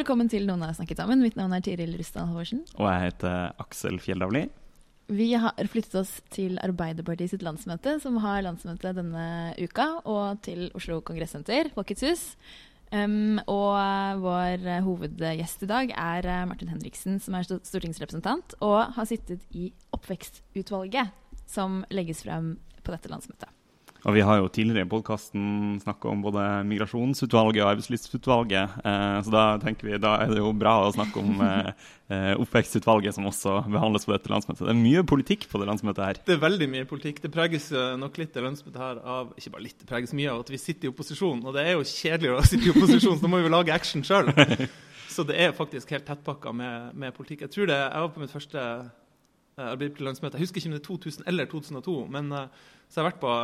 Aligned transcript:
Velkommen 0.00 0.30
til 0.32 0.46
Noen 0.48 0.62
har 0.64 0.72
snakket 0.72 1.02
sammen. 1.02 1.20
Mitt 1.20 1.36
navn 1.36 1.52
er 1.52 1.60
Tiril 1.64 1.92
Rustad 1.98 2.24
Halvorsen. 2.30 2.62
Og 2.78 2.86
jeg 2.88 3.10
heter 3.10 3.50
Aksel 3.60 3.98
Fjelldavli. 4.00 4.46
Vi 5.10 5.26
har 5.42 5.58
flyttet 5.68 5.98
oss 6.00 6.12
til 6.32 6.56
Arbeiderpartiet 6.62 7.34
sitt 7.34 7.44
landsmøte, 7.44 7.98
som 8.00 8.16
har 8.22 8.44
landsmøte 8.46 8.94
denne 8.96 9.26
uka, 9.58 9.88
og 10.08 10.40
til 10.46 10.70
Oslo 10.78 11.02
Kongressenter, 11.04 11.68
Folkets 11.74 12.06
hus. 12.06 12.24
Um, 12.90 13.42
og 13.44 14.24
vår 14.24 14.64
hovedgjest 14.86 15.66
i 15.66 15.70
dag 15.70 15.92
er 15.92 16.30
Martin 16.48 16.72
Henriksen, 16.72 17.20
som 17.20 17.36
er 17.36 17.46
stortingsrepresentant 17.46 18.56
og 18.64 18.96
har 18.96 19.10
sittet 19.10 19.44
i 19.52 19.68
oppvekstutvalget, 19.94 21.12
som 21.50 21.82
legges 21.92 22.24
frem 22.24 22.54
på 22.80 22.94
dette 22.94 23.12
landsmøtet. 23.12 23.59
Og 24.08 24.14
vi 24.16 24.22
har 24.24 24.38
jo 24.40 24.48
tidligere 24.48 24.86
i 24.86 24.88
podkasten 24.88 25.76
snakka 25.82 26.08
om 26.08 26.22
både 26.24 26.42
migrasjonsutvalget 26.68 27.60
og 27.60 27.72
arbeidslivsutvalget. 27.74 28.78
Eh, 28.80 29.16
så 29.26 29.32
da 29.34 29.44
tenker 29.60 29.90
vi 29.90 30.00
da 30.00 30.14
er 30.22 30.32
det 30.32 30.40
jo 30.40 30.52
bra 30.56 30.78
å 30.86 30.92
snakke 30.94 31.20
om 31.20 31.42
eh, 31.46 31.68
eh, 32.08 32.30
oppvekstutvalget, 32.40 33.16
som 33.16 33.28
også 33.28 33.58
behandles 33.68 34.08
på 34.08 34.14
dette 34.14 34.32
landsmøtet. 34.32 34.64
Det 34.64 34.72
er 34.72 34.80
mye 34.80 35.04
politikk 35.04 35.44
på 35.52 35.60
det 35.60 35.68
landsmøtet 35.68 36.06
her. 36.06 36.20
Det 36.24 36.36
er 36.38 36.44
veldig 36.46 36.70
mye 36.72 36.88
politikk. 36.88 37.20
Det 37.26 37.32
preges 37.34 37.68
nok 38.00 38.16
litt 38.22 38.32
det 38.36 38.46
landsmøtet 38.46 38.80
her 38.80 39.02
av 39.04 39.34
ikke 39.36 39.52
bare 39.56 39.66
litt, 39.68 39.80
det 39.82 39.90
preges 39.90 40.16
mye 40.16 40.32
av 40.32 40.46
at 40.46 40.54
vi 40.54 40.62
sitter 40.62 40.88
i 40.88 40.94
opposisjon. 40.94 41.44
Og 41.44 41.56
det 41.56 41.66
er 41.66 41.76
jo 41.76 41.84
kjedeligere 41.84 42.40
å 42.40 42.48
sitte 42.48 42.70
i 42.70 42.72
opposisjon, 42.72 43.18
så 43.18 43.26
da 43.26 43.32
må 43.32 43.42
vi 43.42 43.50
jo 43.50 43.52
lage 43.52 43.74
action 43.74 44.06
sjøl. 44.06 44.32
Så 45.10 45.24
det 45.26 45.40
er 45.42 45.50
faktisk 45.50 45.90
helt 45.90 46.04
tettpakka 46.06 46.52
med, 46.54 46.92
med 46.94 47.10
politikk. 47.16 47.40
Jeg 47.42 47.50
tror 47.50 47.66
det, 47.66 47.78
jeg 47.82 48.02
var 48.04 48.12
på 48.14 48.20
mitt 48.22 48.30
første 48.30 48.60
eh, 49.60 49.70
Arbeiderparti-landsmøte. 49.74 50.38
Jeg 50.38 50.46
husker 50.46 50.60
ikke 50.60 50.70
om 50.70 50.76
det 50.76 50.80
er 50.80 50.86
2000 50.88 51.26
eller 51.30 51.50
2002, 51.50 51.96
men 52.16 52.32
eh, 52.36 52.62
så 52.88 52.98
jeg 52.98 53.04
har 53.04 53.10
vært 53.10 53.22
på 53.22 53.34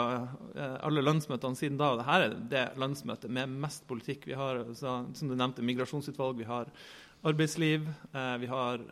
eh, 0.57 0.77
alle 0.89 1.05
landsmøtene 1.05 1.61
siden 1.61 1.81
da. 1.81 1.93
og 1.93 2.01
Dette 2.01 2.17
er 2.17 2.39
det 2.55 2.65
landsmøtet 2.83 3.33
med 3.39 3.59
mest 3.67 3.87
politikk. 3.91 4.27
Vi 4.31 4.39
har 4.39 4.65
så, 4.73 4.99
som 5.15 5.31
du 5.31 5.37
nevnte, 5.37 5.67
migrasjonsutvalg, 5.67 6.41
vi 6.41 6.49
har 6.49 6.73
arbeidsliv, 7.27 7.87
vi 8.39 8.47
har 8.47 8.83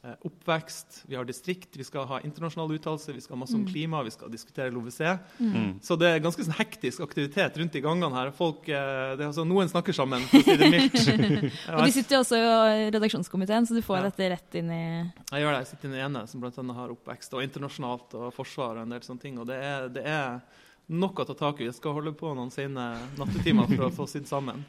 oppvekst, 0.00 1.02
vi 1.06 1.16
har 1.18 1.26
distrikt, 1.28 1.76
vi 1.76 1.84
skal 1.84 2.06
ha 2.08 2.20
internasjonale 2.24 2.78
uttalelser, 2.78 3.12
vi 3.12 3.20
skal 3.20 3.36
ha 3.36 3.40
masse 3.42 3.56
om 3.56 3.66
klima, 3.68 4.00
vi 4.06 4.12
skal 4.14 4.30
diskutere 4.32 4.72
LoVC. 4.72 5.00
Mm. 5.38 5.74
Så 5.84 5.96
det 6.00 6.08
er 6.08 6.22
ganske 6.24 6.44
sånn 6.46 6.56
hektisk 6.56 7.02
aktivitet 7.04 7.58
rundt 7.60 7.76
i 7.76 7.82
gangene 7.84 8.16
her. 8.16 8.30
Folk, 8.36 8.64
eh, 8.68 9.12
det 9.18 9.20
er 9.20 9.28
altså, 9.28 9.44
noen 9.44 9.68
snakker 9.68 9.96
sammen, 9.96 10.24
for 10.30 10.40
å 10.40 10.46
si 10.46 10.56
det 10.56 10.70
mildt. 10.72 10.96
Og 11.76 11.84
du 11.84 11.92
sitter 11.92 12.16
jo 12.16 12.22
også 12.22 12.40
i 12.40 12.88
redaksjonskomiteen, 12.96 13.68
så 13.68 13.76
du 13.76 13.82
får 13.84 14.00
Ja. 14.00 14.08
dette 14.08 14.30
rett 14.32 14.58
inn 14.62 14.72
i 14.72 14.80
Jeg 14.80 15.44
gjør 15.44 15.52
det. 15.52 15.60
Jeg 15.66 15.70
sitter 15.74 15.88
i 15.88 15.92
den 15.92 16.00
ene 16.08 16.24
som 16.32 16.40
blant 16.40 16.58
annet 16.64 16.80
har 16.80 16.96
oppvekst 16.96 17.36
og 17.36 17.44
internasjonalt 17.44 18.16
og 18.16 18.32
forsvar 18.34 18.80
og 18.80 18.86
en 18.86 18.96
del 18.96 19.04
sånne 19.04 19.20
ting. 19.20 19.38
Og 19.38 19.46
det 19.52 19.60
er, 19.60 19.88
det 19.92 20.06
er 20.08 20.40
nok 20.88 21.20
å 21.20 21.28
ta 21.28 21.36
tak 21.36 21.60
i. 21.60 21.68
Jeg 21.68 21.76
skal 21.76 22.00
holde 22.00 22.16
på 22.16 22.32
noen 22.34 22.50
sene 22.50 22.94
nattetimer 23.20 23.68
for 23.68 23.90
å 23.90 23.94
få 24.00 24.08
sydd 24.08 24.26
sammen. 24.30 24.64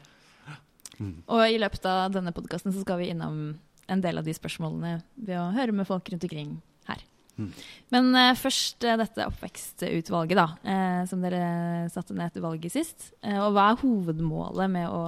Og 1.26 1.42
i 1.48 1.56
løpet 1.58 1.86
av 1.88 2.12
denne 2.14 2.36
podkasten 2.36 2.74
skal 2.76 3.00
vi 3.00 3.08
innom 3.10 3.54
en 3.90 4.02
del 4.02 4.20
av 4.20 4.26
de 4.26 4.34
spørsmålene 4.36 5.00
ved 5.14 5.38
å 5.38 5.50
høre 5.54 5.74
med 5.76 5.88
folk 5.88 6.10
rundt 6.12 6.26
omkring 6.26 6.54
her. 6.88 7.02
Mm. 7.36 7.50
Men 7.94 8.10
uh, 8.14 8.30
først 8.38 8.84
uh, 8.86 8.96
dette 9.00 9.26
oppvekstutvalget, 9.30 10.38
da, 10.38 10.46
uh, 10.62 11.02
som 11.10 11.24
dere 11.24 11.42
satte 11.92 12.16
ned 12.16 12.30
etter 12.30 12.44
valget 12.44 12.74
sist. 12.74 13.10
Eh, 13.24 13.38
og 13.40 13.56
hva 13.56 13.70
er 13.70 13.82
hovedmålet 13.82 14.72
med 14.72 14.88
å 14.92 15.02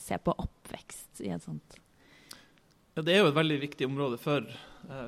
se 0.00 0.18
på 0.22 0.34
oppvekst 0.34 1.24
i 1.24 1.32
et 1.34 1.42
sånt 1.42 1.80
Ja, 2.96 3.02
det 3.02 3.14
er 3.14 3.24
jo 3.24 3.32
et 3.32 3.38
veldig 3.38 3.58
viktig 3.64 3.88
område 3.88 4.18
for, 4.20 4.44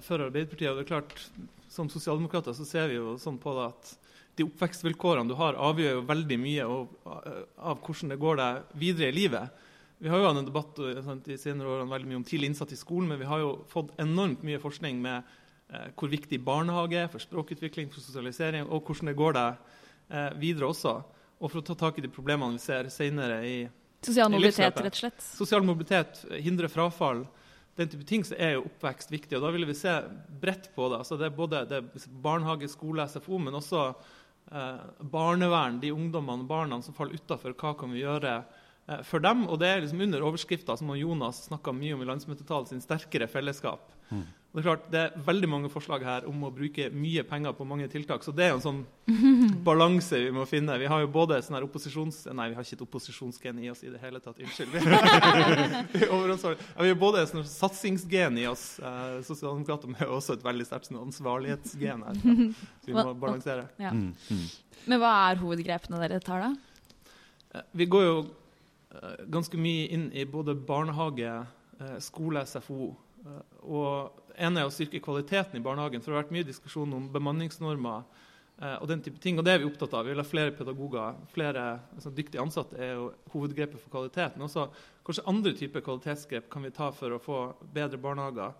for 0.05 0.25
Arbeiderpartiet. 0.25 0.71
og 0.73 0.81
det 0.81 0.87
er 0.87 0.91
klart, 0.91 1.15
Som 1.71 1.91
sosialdemokrater 1.93 2.57
så 2.57 2.67
ser 2.67 2.89
vi 2.91 2.97
jo 2.99 3.17
sånn 3.21 3.39
på 3.41 3.53
det 3.57 3.67
at 3.69 3.93
de 4.39 4.47
oppvekstvilkårene 4.47 5.29
du 5.29 5.35
har, 5.39 5.59
avgjør 5.59 5.97
jo 5.99 6.09
veldig 6.09 6.39
mye 6.41 6.67
av, 6.67 6.91
av 7.59 7.81
hvordan 7.83 8.13
det 8.13 8.21
går 8.23 8.39
deg 8.39 8.77
videre 8.79 9.11
i 9.11 9.17
livet. 9.17 9.65
Vi 9.99 10.09
har 10.09 10.21
jo 10.21 10.29
hatt 10.29 10.39
en 10.39 10.47
debatt 10.47 10.79
eh, 10.85 11.01
sant, 11.03 11.27
i 11.29 11.39
senere 11.41 11.73
årene 11.75 11.91
veldig 11.91 12.11
mye 12.11 12.21
om 12.21 12.27
tidlig 12.27 12.53
innsats 12.53 12.75
i 12.75 12.79
skolen, 12.79 13.11
men 13.11 13.21
vi 13.21 13.29
har 13.29 13.43
jo 13.43 13.53
fått 13.71 13.95
enormt 13.99 14.45
mye 14.47 14.61
forskning 14.63 15.01
med 15.03 15.33
eh, 15.73 15.89
hvor 15.99 16.13
viktig 16.13 16.39
barnehage 16.47 17.01
er 17.01 17.11
for 17.11 17.23
språkutvikling, 17.23 17.91
for 17.91 18.05
sosialisering, 18.05 18.69
og 18.69 18.87
hvordan 18.87 19.11
det 19.11 19.17
går 19.19 19.39
deg 19.39 19.75
eh, 20.15 20.31
videre 20.39 20.71
også. 20.71 20.95
Og 21.39 21.51
for 21.51 21.61
å 21.61 21.67
ta 21.67 21.75
tak 21.79 21.99
i 21.99 22.05
de 22.07 22.13
problemene 22.13 22.59
vi 22.59 22.63
ser 22.63 22.91
senere 22.95 23.43
i 23.47 23.59
Sosial 24.07 24.31
mobilitet, 24.31 24.79
rett 24.79 24.95
og 24.95 25.01
slett. 25.01 25.25
sosial 25.25 25.65
mobilitet, 25.67 26.21
hindre 26.39 26.69
frafall, 26.71 27.25
den 27.79 27.91
type 27.91 28.07
ting, 28.07 28.23
så 28.27 28.37
er 28.39 28.57
jo 28.57 28.65
oppvekst 28.69 29.11
viktig. 29.11 29.35
Og 29.39 29.43
da 29.43 29.51
vil 29.55 29.67
vi 29.67 29.75
se 29.75 29.91
bredt 30.43 30.71
på 30.75 30.87
det. 30.91 31.01
Altså 31.03 31.19
det 31.19 31.27
er 31.29 31.35
både 31.35 31.65
det 31.71 31.81
er 31.81 32.07
barnehage, 32.23 32.71
skole, 32.71 33.07
SFO, 33.11 33.39
men 33.43 33.59
også 33.59 33.83
eh, 33.91 34.87
barnevern, 35.03 35.81
de 35.83 35.93
ungdommene 35.95 36.47
og 36.47 36.51
barna 36.51 36.79
som 36.83 36.95
faller 36.95 37.19
utafor. 37.19 37.55
Hva 37.59 37.75
kan 37.79 37.95
vi 37.95 38.03
gjøre 38.03 38.37
eh, 38.39 38.58
for 39.05 39.21
dem? 39.25 39.47
Og 39.49 39.59
det 39.61 39.69
er 39.69 39.85
liksom 39.85 40.01
under 40.07 40.25
overskrifta 40.25 40.77
som 40.81 40.91
Jonas 40.97 41.45
snakka 41.51 41.75
mye 41.77 41.97
om 41.97 42.03
i 42.05 42.09
landsmøtetalen 42.09 42.71
sin, 42.71 42.85
sterkere 42.85 43.29
fellesskap. 43.31 43.91
Mm. 44.09 44.27
Og 44.49 44.57
Det 44.57 44.63
er 44.63 44.65
klart, 44.65 44.85
det 44.89 45.01
er 45.01 45.25
veldig 45.27 45.49
mange 45.53 45.69
forslag 45.69 46.05
her 46.07 46.25
om 46.27 46.47
å 46.47 46.49
bruke 46.51 46.87
mye 46.97 47.21
penger 47.29 47.53
på 47.53 47.67
mange 47.69 47.85
tiltak. 47.93 48.23
Så 48.25 48.33
det 48.33 48.47
er 48.47 48.55
en 48.55 48.63
sånn 48.65 48.79
balanse 49.67 50.17
vi 50.23 50.31
må 50.33 50.47
finne. 50.49 50.79
Vi 50.81 50.89
har 50.89 51.03
jo 51.05 51.11
både 51.13 51.43
sånn 51.45 51.59
her 51.59 51.67
opposisjons... 51.67 52.23
Nei, 52.33 52.49
vi 52.49 52.57
har 52.57 52.65
ikke 52.65 52.79
et 52.79 52.85
opposisjonsgen 52.87 53.61
i 53.61 53.69
oss 53.69 53.85
i 53.85 53.93
det 53.93 54.01
hele 54.01 54.23
tatt. 54.25 54.41
Unnskyld. 54.41 54.73
Vi 54.73 56.01
ja, 56.09 56.23
har 56.81 56.97
både 56.97 57.27
et 57.27 57.35
sånn 57.35 57.45
satsingsgen 57.45 58.41
i 58.41 58.49
oss. 58.49 58.65
Eh, 58.81 59.21
Sosialdemokrater 59.29 59.93
med 59.93 60.09
også 60.09 60.39
et 60.39 60.49
veldig 60.49 60.67
sterkt 60.71 60.89
sånn 60.89 61.03
ansvarlighetsgen 61.05 62.09
her. 62.09 62.25
Så 62.25 62.89
vi 62.89 62.97
må 62.97 63.13
balansere. 63.21 63.69
Ja. 63.77 63.93
Mm. 63.93 64.15
Mm. 64.33 64.49
Men 64.89 65.05
hva 65.05 65.13
er 65.29 65.45
hovedgrepene 65.45 66.01
dere 66.01 66.25
tar, 66.25 66.49
da? 66.49 67.15
Eh, 67.53 67.69
Vi 67.77 67.87
går 67.93 68.09
jo 68.09 68.17
eh, 68.25 68.29
ganske 69.29 69.59
mye 69.61 69.89
inn 69.93 70.09
i 70.13 70.25
både 70.25 70.55
barnehage, 70.55 71.47
eh, 71.81 71.99
skole, 71.99 72.47
SFO. 72.47 72.97
eh, 73.25 73.43
Og 73.63 74.13
en 74.37 74.57
er 74.57 74.65
å 74.65 74.73
styrke 74.73 75.03
kvaliteten 75.03 75.57
i 75.57 75.63
barnehagen. 75.63 76.01
For 76.01 76.11
det 76.11 76.17
har 76.17 76.25
vært 76.25 76.33
mye 76.33 76.47
diskusjon 76.47 76.93
om 76.95 77.09
bemanningsnormer 77.13 78.05
eh, 78.63 78.77
og 78.81 78.89
den 78.89 79.03
type 79.03 79.21
ting. 79.21 79.39
Og 79.39 79.45
det 79.45 79.55
er 79.55 79.59
vi 79.59 79.67
opptatt 79.71 79.95
av. 79.95 80.05
Vi 80.05 80.15
vil 80.15 80.23
ha 80.23 80.27
flere 80.27 80.55
pedagoger. 80.57 81.15
Flere 81.35 81.81
altså, 81.95 82.11
dyktige 82.11 82.43
ansatte 82.43 82.79
er 82.79 82.95
jo 82.95 83.13
hovedgrepet 83.33 83.81
for 83.81 83.91
kvalitet. 83.91 84.37
Men 84.37 84.49
også 84.49 84.69
kanskje 85.05 85.27
andre 85.27 85.55
typer 85.59 85.85
kvalitetsgrep 85.85 86.51
kan 86.51 86.63
vi 86.63 86.71
ta 86.71 86.91
for 86.91 87.11
å 87.11 87.23
få 87.23 87.41
bedre 87.75 87.99
barnehager. 87.99 88.55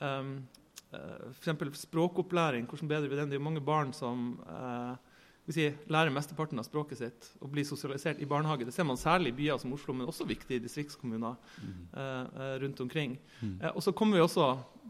Um, 0.00 0.48
eh, 0.92 1.28
eksempel 1.36 1.72
språkopplæring. 1.74 2.66
Hvordan 2.66 2.88
bedrer 2.88 3.08
vi 3.08 3.16
den? 3.16 3.30
Det 3.30 3.36
er 3.36 3.42
jo 3.42 3.50
mange 3.50 3.64
barn 3.64 3.92
som 3.92 4.38
eh, 4.48 4.96
vil 4.96 5.07
si, 5.54 5.68
lærer 5.88 6.12
mesteparten 6.12 6.60
av 6.60 6.66
språket 6.66 7.00
sitt 7.00 7.28
og 7.40 7.52
blir 7.52 7.64
sosialisert 7.64 8.18
i 8.20 8.26
barnehage. 8.28 8.66
Det 8.68 8.74
ser 8.74 8.86
man 8.88 8.98
særlig 9.00 9.32
i 9.32 9.36
byer 9.38 9.60
som 9.62 9.72
Oslo, 9.72 9.94
men 9.96 10.08
også 10.10 10.26
viktige 10.28 10.60
distriktskommuner 10.64 11.38
mm. 11.38 11.78
eh, 11.92 12.56
rundt 12.64 12.82
omkring. 12.84 13.14
Mm. 13.40 13.54
Eh, 13.62 13.70
og 13.72 13.84
så 13.84 13.94
kommer 13.96 14.18
vi 14.18 14.24
også, 14.26 14.48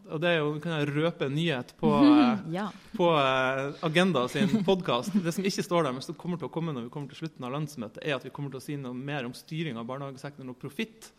og 0.09 0.23
det 0.23 0.33
er 0.33 0.41
jo, 0.41 0.57
kan 0.65 0.75
jeg 0.79 0.91
røpe 0.97 1.29
en 1.29 1.37
nyhet 1.39 1.75
på, 1.79 1.93
eh, 2.11 2.43
Ja. 2.57 2.67
på 2.99 3.11
eh, 3.21 3.85
Agenda 3.87 4.25
sin 4.33 4.65
podkast. 4.67 5.15
Det 5.15 5.37
som 5.37 5.47
ikke 5.47 5.67
står 5.67 5.87
der, 5.87 5.95
men 5.95 6.03
som 6.03 6.19
kommer 6.19 6.41
til 6.41 6.51
å 6.51 6.53
komme 6.59 6.75
når 6.75 6.89
vi 6.89 6.95
kommer 6.97 7.15
til 7.15 7.23
slutten 7.23 7.47
av 7.47 7.55
landsmøtet, 7.55 8.03
er 8.03 8.19
at 8.19 8.27
vi 8.27 8.35
kommer 8.35 8.51
til 8.55 8.63
å 8.63 8.67
si 8.67 8.79
noe 8.81 8.97
mer 8.97 9.29
om 9.29 9.37
styring 9.37 9.79
av 9.79 9.87
barnehagesektoren 9.89 10.51
og 10.51 10.59
profitt. 10.59 11.13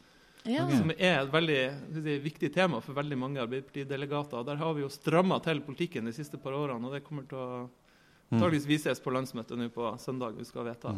ja. 0.44 0.68
Som 0.72 0.92
er 0.98 1.22
et 1.24 1.32
veldig 1.32 1.62
si, 1.96 2.22
viktig 2.24 2.52
tema 2.56 2.84
for 2.84 2.98
veldig 2.98 3.18
mange 3.20 3.44
Arbeiderparti-delegater. 3.44 4.44
Der 4.48 4.60
har 4.60 4.74
vi 4.76 4.84
jo 4.84 4.92
stramma 4.92 5.40
til 5.44 5.64
politikken 5.64 6.08
de 6.08 6.16
siste 6.16 6.40
par 6.42 6.60
årene, 6.60 6.88
og 6.88 6.96
det 6.96 7.06
kommer 7.08 7.28
til 7.30 7.40
å 7.40 7.68
Mm. 8.30 8.50
vi 8.52 8.60
vises 8.76 9.00
på 9.02 9.14
landsmøtet 9.14 9.58
nå 9.58 9.70
på 9.74 9.94
søndag. 9.98 10.38
vi 10.38 10.46
skal 10.46 10.66
vedta. 10.66 10.96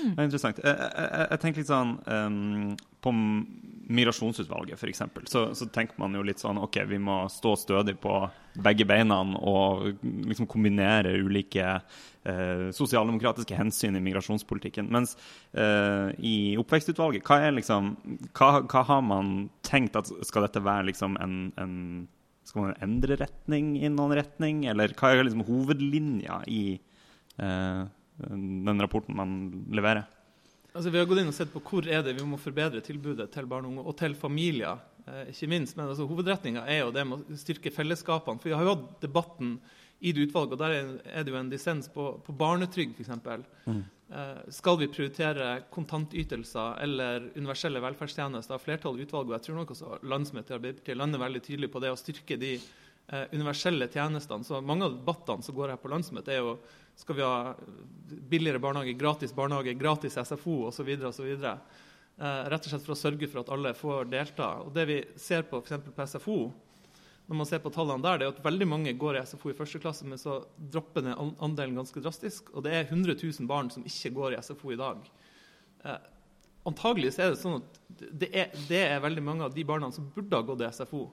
Det 0.00 0.18
er 0.18 0.28
interessant. 0.28 0.60
Jeg, 0.64 0.76
jeg, 0.76 1.26
jeg 1.30 1.40
tenker 1.42 1.62
litt 1.62 1.70
sånn 1.70 1.92
um, 2.04 2.72
På 3.00 3.12
Migrasjonsutvalget, 3.90 4.78
f.eks., 4.78 5.02
så, 5.32 5.42
så 5.56 5.66
tenker 5.72 5.98
man 5.98 6.14
jo 6.14 6.22
litt 6.22 6.42
sånn 6.42 6.60
OK, 6.62 6.76
vi 6.86 7.00
må 7.02 7.24
stå 7.32 7.56
stødig 7.58 7.96
på 8.02 8.20
begge 8.62 8.86
beina 8.86 9.18
og 9.40 9.88
liksom 10.02 10.46
kombinere 10.50 11.16
ulike 11.18 11.64
eh, 11.66 12.68
sosialdemokratiske 12.76 13.56
hensyn 13.58 13.98
i 13.98 14.04
migrasjonspolitikken. 14.04 14.86
Mens 14.94 15.16
eh, 15.50 16.14
i 16.22 16.36
oppvekstutvalget, 16.60 17.26
hva 17.26 17.40
er 17.48 17.56
liksom 17.56 17.96
hva, 18.38 18.52
hva 18.62 18.84
har 18.92 19.02
man 19.06 19.34
tenkt 19.66 19.98
at 19.98 20.12
Skal 20.28 20.46
dette 20.46 20.62
være 20.62 20.92
liksom 20.92 21.18
en, 21.18 21.36
en 21.58 21.74
skal 22.50 22.66
man 22.66 22.78
endre 22.82 23.18
retning 23.20 23.74
i 23.78 23.88
noen 23.92 24.16
retning, 24.18 24.64
eller 24.70 24.94
hva 24.98 25.12
er 25.14 25.22
liksom 25.24 25.46
hovedlinja 25.46 26.40
i, 26.50 26.80
eh, 27.38 27.82
den 28.26 28.82
rapporten 28.82 29.16
man 29.16 29.36
leverer? 29.70 30.08
Altså, 30.70 30.90
vi 30.90 31.00
har 31.00 31.06
gått 31.10 31.18
inn 31.22 31.30
og 31.30 31.34
sett 31.34 31.50
på 31.50 31.62
hvor 31.66 31.86
er 31.90 32.02
det 32.06 32.14
vi 32.14 32.26
må 32.26 32.38
forbedre 32.38 32.82
tilbudet 32.84 33.30
til 33.34 33.46
barn 33.50 33.66
og 33.66 33.72
unge, 33.72 33.86
og 33.90 33.96
til 33.98 34.14
familier. 34.18 34.78
Eh, 35.06 35.30
ikke 35.32 35.50
minst, 35.50 35.76
men 35.78 35.88
altså, 35.88 36.06
Hovedretninga 36.06 36.62
er 36.66 36.84
jo 36.84 36.92
det 36.94 37.06
med 37.06 37.22
å 37.22 37.38
styrke 37.38 37.72
fellesskapene. 37.74 38.38
For 38.38 38.50
Vi 38.50 38.56
har 38.56 38.66
jo 38.66 38.74
hatt 38.76 39.00
debatten 39.02 39.56
i 40.00 40.12
det 40.12 40.28
utvalget, 40.28 40.56
og 40.56 40.60
der 40.60 40.74
er 41.04 41.24
det 41.24 41.32
jo 41.32 41.38
en 41.38 41.50
dissens 41.52 41.88
på, 41.92 42.12
på 42.24 42.34
barnetrygd 42.36 42.96
f.eks. 42.96 43.10
Mm. 43.66 43.82
Eh, 44.10 44.38
skal 44.50 44.78
vi 44.80 44.88
prioritere 44.90 45.48
kontantytelser 45.70 46.80
eller 46.82 47.28
universelle 47.36 47.82
velferdstjenester? 47.84 48.58
Flertallet 48.58 49.04
i 49.04 49.06
utvalget, 49.06 49.30
og 49.30 49.36
jeg 49.36 49.46
tror 49.46 49.58
nok 49.60 49.74
også 49.74 49.98
landsmøtet 50.10 50.54
i 50.54 50.56
Arbeiderpartiet 50.56 50.98
lander 50.98 51.22
veldig 51.22 51.42
tydelig 51.46 51.70
på 51.70 51.82
det 51.84 51.92
å 51.92 51.98
styrke 52.00 52.38
de 52.40 52.56
eh, 52.56 53.26
universelle 53.36 53.90
tjenestene. 53.92 54.46
Så 54.48 54.62
Mange 54.64 54.88
av 54.88 54.96
debattene 54.96 55.46
som 55.46 55.58
går 55.58 55.74
her 55.74 55.82
på 55.82 55.92
landsmøtet, 55.92 56.32
er 56.34 56.42
jo 56.42 56.56
skal 57.00 57.16
vi 57.16 57.24
ha 57.24 57.54
billigere 58.32 58.60
barnehage, 58.60 58.96
gratis 58.98 59.36
barnehage, 59.36 59.76
gratis 59.78 60.18
SFO 60.18 60.56
osv. 60.72 60.90
osv. 61.12 61.30
Eh, 62.20 62.42
rett 62.52 62.66
og 62.66 62.72
slett 62.72 62.88
for 62.88 62.96
å 62.96 63.00
sørge 63.04 63.28
for 63.30 63.44
at 63.44 63.52
alle 63.54 63.76
får 63.76 64.10
delta. 64.10 64.50
Og 64.64 64.74
Det 64.74 64.88
vi 64.90 64.98
ser 65.16 65.46
på 65.48 65.62
f.eks. 65.62 65.92
på 65.92 66.08
SFO, 66.08 66.40
når 67.30 67.38
man 67.38 67.46
ser 67.46 67.60
på 67.62 67.70
tallene 67.70 68.02
der, 68.02 68.18
det 68.18 68.26
er 68.26 68.32
at 68.32 68.42
veldig 68.42 68.66
mange 68.66 68.92
går 68.98 69.20
i 69.20 69.20
SFO 69.22 69.52
i 69.52 69.54
første 69.54 69.78
klasse, 69.78 70.02
men 70.02 70.18
så 70.18 70.40
dropper 70.58 71.04
ned 71.06 71.20
andelen 71.38 71.76
ganske 71.78 72.02
drastisk. 72.02 72.48
Og 72.58 72.64
det 72.66 72.72
er 72.74 72.88
100 72.88 73.14
000 73.20 73.46
barn 73.46 73.70
som 73.70 73.84
ikke 73.86 74.10
går 74.16 74.34
i 74.34 74.40
SFO 74.42 74.72
i 74.74 74.78
dag. 74.80 75.04
Eh, 75.86 76.08
antagelig 76.66 77.12
er 77.14 77.30
det 77.30 77.38
sånn 77.38 77.60
at 77.60 77.78
det 78.00 78.32
er, 78.34 78.50
det 78.66 78.82
er, 78.82 78.98
veldig 79.06 79.24
mange 79.28 79.46
av 79.46 79.54
de 79.54 79.62
barna 79.68 79.92
som 79.94 80.10
burde 80.10 80.42
ha 80.42 80.48
gått 80.48 80.66
i 80.66 80.72
SFO. 80.74 81.04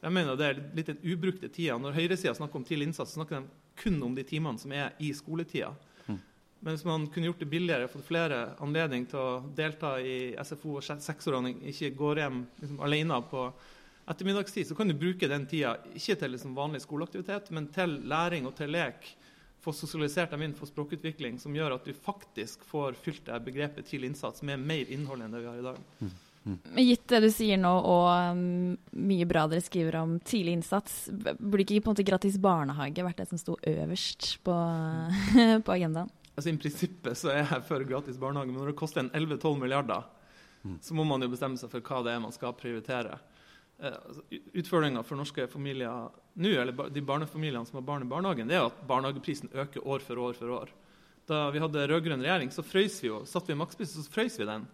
Jeg 0.00 0.16
mener 0.16 0.40
Det 0.40 0.48
er 0.48 0.64
litt 0.80 0.94
den 0.94 1.04
ubrukte 1.04 1.52
tida. 1.52 1.76
Når 1.76 2.00
høyresida 2.00 2.32
snakker 2.40 2.56
om 2.56 2.64
tidlig 2.64 2.88
innsats, 2.88 3.12
snakker 3.12 3.42
de 3.44 3.76
kun 3.76 4.00
om 4.08 4.16
de 4.16 4.24
timene 4.24 4.56
som 4.56 4.72
er 4.72 4.96
i 4.96 5.12
skoletida. 5.12 5.74
Mm. 6.06 6.20
Men 6.62 6.72
hvis 6.72 6.88
man 6.88 7.08
kunne 7.12 7.34
gjort 7.34 7.44
det 7.44 7.52
billigere, 7.52 7.92
fått 7.92 8.08
flere 8.08 8.44
anledning 8.64 9.04
til 9.12 9.20
å 9.20 9.40
delta 9.52 9.98
i 10.00 10.32
SFO, 10.40 10.78
og 10.80 10.88
seksårene 10.88 11.52
ikke 11.68 11.92
går 12.00 12.24
hjem 12.24 12.46
liksom, 12.62 12.80
alene 12.80 13.24
på 13.28 13.50
ettermiddagstid, 14.06 14.66
så 14.68 14.74
kan 14.74 14.88
du 14.88 14.94
bruke 14.94 15.28
den 15.28 15.46
tida 15.50 15.76
ikke 15.94 16.16
til 16.20 16.36
liksom, 16.36 16.54
vanlig 16.56 16.82
skoleaktivitet, 16.84 17.50
men 17.54 17.70
til 17.74 17.98
læring 18.06 18.46
og 18.46 18.54
til 18.58 18.70
lek. 18.74 19.08
Få 19.64 19.74
sosialisert 19.74 20.30
dem 20.30 20.44
inn 20.46 20.54
for 20.54 20.70
språkutvikling, 20.70 21.40
som 21.42 21.54
gjør 21.56 21.74
at 21.78 21.88
du 21.88 21.94
faktisk 21.96 22.62
får 22.68 22.98
fylt 23.02 23.24
det 23.26 23.40
begrepet 23.48 23.88
tidlig 23.88 24.12
innsats 24.12 24.44
med 24.46 24.62
mer 24.62 24.92
innhold 24.94 25.24
enn 25.24 25.34
det 25.34 25.42
vi 25.42 25.50
har 25.50 25.58
i 25.58 25.66
dag. 25.66 25.80
Mm. 25.98 26.14
Mm. 26.46 26.58
Gitt 26.78 27.08
det 27.10 27.18
du 27.24 27.26
sier 27.34 27.58
nå, 27.58 27.72
og 27.90 28.36
um, 28.36 28.76
mye 29.08 29.26
bra 29.26 29.48
dere 29.50 29.64
skriver 29.64 29.98
om 29.98 30.12
tidlig 30.22 30.60
innsats, 30.60 31.08
burde 31.10 31.64
ikke 31.64 31.80
på 31.80 31.90
en 31.90 31.96
måte 31.96 32.06
gratis 32.06 32.36
barnehage 32.38 33.02
vært 33.02 33.24
det 33.24 33.26
som 33.32 33.40
sto 33.42 33.56
øverst 33.66 34.36
på, 34.46 34.54
på 35.66 35.74
agendaen? 35.74 36.12
Altså 36.36 36.52
I 36.52 36.58
prinsippet 36.60 37.18
så 37.18 37.32
er 37.32 37.40
jeg 37.42 37.64
for 37.66 37.82
gratis 37.88 38.20
barnehage, 38.22 38.52
men 38.52 38.60
når 38.62 38.70
det 38.70 38.78
koster 38.78 39.02
en 39.02 39.10
11-12 39.10 39.58
milliarder, 39.58 40.06
mm. 40.62 40.78
så 40.84 40.94
må 40.94 41.08
man 41.08 41.26
jo 41.26 41.32
bestemme 41.32 41.58
seg 41.58 41.72
for 41.72 41.82
hva 41.82 42.04
det 42.06 42.14
er 42.14 42.22
man 42.22 42.36
skal 42.36 42.54
prioritere. 42.54 43.18
Eh, 43.78 43.92
altså, 43.92 44.22
Utfordringa 44.52 45.02
for 45.04 45.20
norske 45.20 45.46
familier 45.52 46.08
nå, 46.34 46.48
eller 46.48 46.90
de 46.92 47.04
barnefamiliene 47.04 47.66
som 47.68 47.80
har 47.80 47.86
barn 47.88 48.06
i 48.06 48.10
barnehagen, 48.10 48.48
det 48.48 48.56
er 48.56 48.68
at 48.70 48.82
barnehageprisen 48.88 49.52
øker 49.52 49.86
år 49.86 50.04
for 50.04 50.18
år 50.18 50.38
for 50.38 50.56
år. 50.62 50.72
Da 51.26 51.48
vi 51.50 51.60
hadde 51.60 51.86
rød-grønn 51.90 52.22
regjering, 52.22 52.52
så 52.54 52.62
frøys 52.62 53.00
vi 53.02 53.10
jo, 53.10 53.24
satt 53.26 53.48
vi 53.50 53.58
makspris, 53.58 53.96
så 53.96 54.12
frøys 54.12 54.38
vi 54.38 54.48
den. 54.48 54.66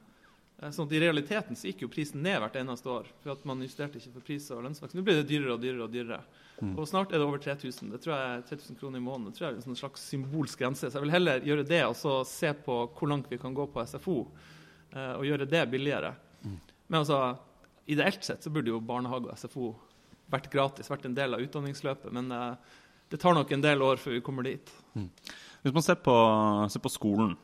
Eh, 0.63 0.71
sånn 0.71 0.87
at 0.87 0.95
I 0.95 1.03
realiteten 1.03 1.59
så 1.59 1.71
gikk 1.71 1.87
jo 1.87 1.91
prisen 1.91 2.23
ned 2.23 2.39
hvert 2.43 2.57
eneste 2.61 2.91
år. 2.93 3.11
for 3.23 3.35
at 3.35 3.45
Man 3.49 3.63
justerte 3.65 3.99
ikke 3.99 4.15
for 4.15 4.27
pris 4.29 4.49
og 4.55 4.63
lønnsvekst. 4.63 4.95
Nå 4.95 5.03
blir 5.03 5.19
det 5.19 5.29
dyrere 5.31 5.57
og 5.57 5.63
dyrere. 5.63 5.87
Og 5.89 5.93
dyrere. 5.93 6.23
Mm. 6.63 6.77
Og 6.79 6.87
snart 6.87 7.13
er 7.13 7.19
det 7.19 7.27
over 7.27 7.39
3000. 7.43 7.91
Det 7.91 8.03
tror 8.05 8.15
jeg 8.15 8.45
3000 8.53 8.79
kroner 8.79 9.01
i 9.01 9.03
måneden. 9.03 9.33
Det 9.33 9.39
tror 9.39 9.49
jeg 9.49 9.59
er 9.59 9.71
en 9.73 9.81
slags 9.81 10.05
symbolsk 10.13 10.59
grense. 10.63 10.87
Så 10.87 10.99
jeg 10.99 11.07
vil 11.07 11.17
heller 11.17 11.41
gjøre 11.43 11.67
det 11.67 11.83
og 11.89 11.97
så 11.99 12.21
se 12.29 12.53
på 12.55 12.77
hvor 12.95 13.11
langt 13.11 13.31
vi 13.31 13.41
kan 13.43 13.55
gå 13.55 13.67
på 13.67 13.83
SFO, 13.83 14.29
eh, 14.93 15.15
og 15.17 15.27
gjøre 15.27 15.49
det 15.51 15.65
billigere. 15.71 16.15
Mm. 16.45 16.61
Men 16.87 17.01
altså, 17.01 17.19
ideelt 17.91 18.25
sett 18.25 18.45
så 18.45 18.53
burde 18.53 18.73
jo 18.73 18.81
barnehage 18.85 19.31
og 19.31 19.39
SFO 19.39 19.73
vært 20.33 20.51
gratis, 20.53 20.91
vært 20.91 21.07
en 21.09 21.17
del 21.17 21.37
av 21.37 21.43
utdanningsløpet. 21.45 22.13
Men 22.15 22.31
eh, 22.33 22.77
det 23.13 23.21
tar 23.21 23.37
nok 23.37 23.51
en 23.53 23.65
del 23.65 23.83
år 23.85 24.01
før 24.01 24.17
vi 24.17 24.25
kommer 24.25 24.47
dit. 24.47 24.73
Mm. 24.97 25.09
Hvis 25.63 25.75
man 25.77 25.85
ser 25.87 25.99
på, 26.03 26.15
ser 26.73 26.83
på 26.83 26.93
skolen, 26.93 27.37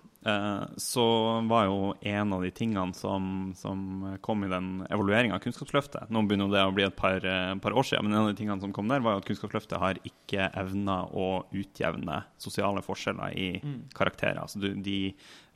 så 0.76 1.04
var 1.46 1.68
jo 1.68 1.92
en 2.00 2.32
av 2.32 2.42
de 2.42 2.50
tingene 2.50 2.94
som, 2.94 3.52
som 3.56 4.16
kom 4.20 4.42
i 4.44 4.50
den 4.50 4.82
evalueringa 4.90 5.36
av 5.36 5.42
Kunnskapsløftet 5.44 6.10
Nå 6.10 6.24
begynner 6.26 6.50
det 6.52 6.64
å 6.66 6.72
bli 6.74 6.84
et 6.88 6.96
par, 6.98 7.22
eh, 7.22 7.54
par, 7.62 7.76
år 7.78 7.86
siden, 7.86 8.08
men 8.08 8.16
en 8.16 8.24
av 8.24 8.32
de 8.32 8.38
tingene 8.40 8.60
som 8.60 8.72
kom 8.74 8.90
der, 8.90 9.04
var 9.04 9.14
jo 9.14 9.22
at 9.22 9.28
Kunnskapsløftet 9.28 9.78
har 9.80 10.00
ikke 10.02 10.50
evna 10.58 11.00
å 11.06 11.28
utjevne 11.54 12.22
sosiale 12.40 12.82
forskjeller 12.84 13.36
i 13.38 13.50
mm. 13.62 13.78
karakterer. 13.94 14.42
Altså 14.42 14.58
de, 14.58 14.98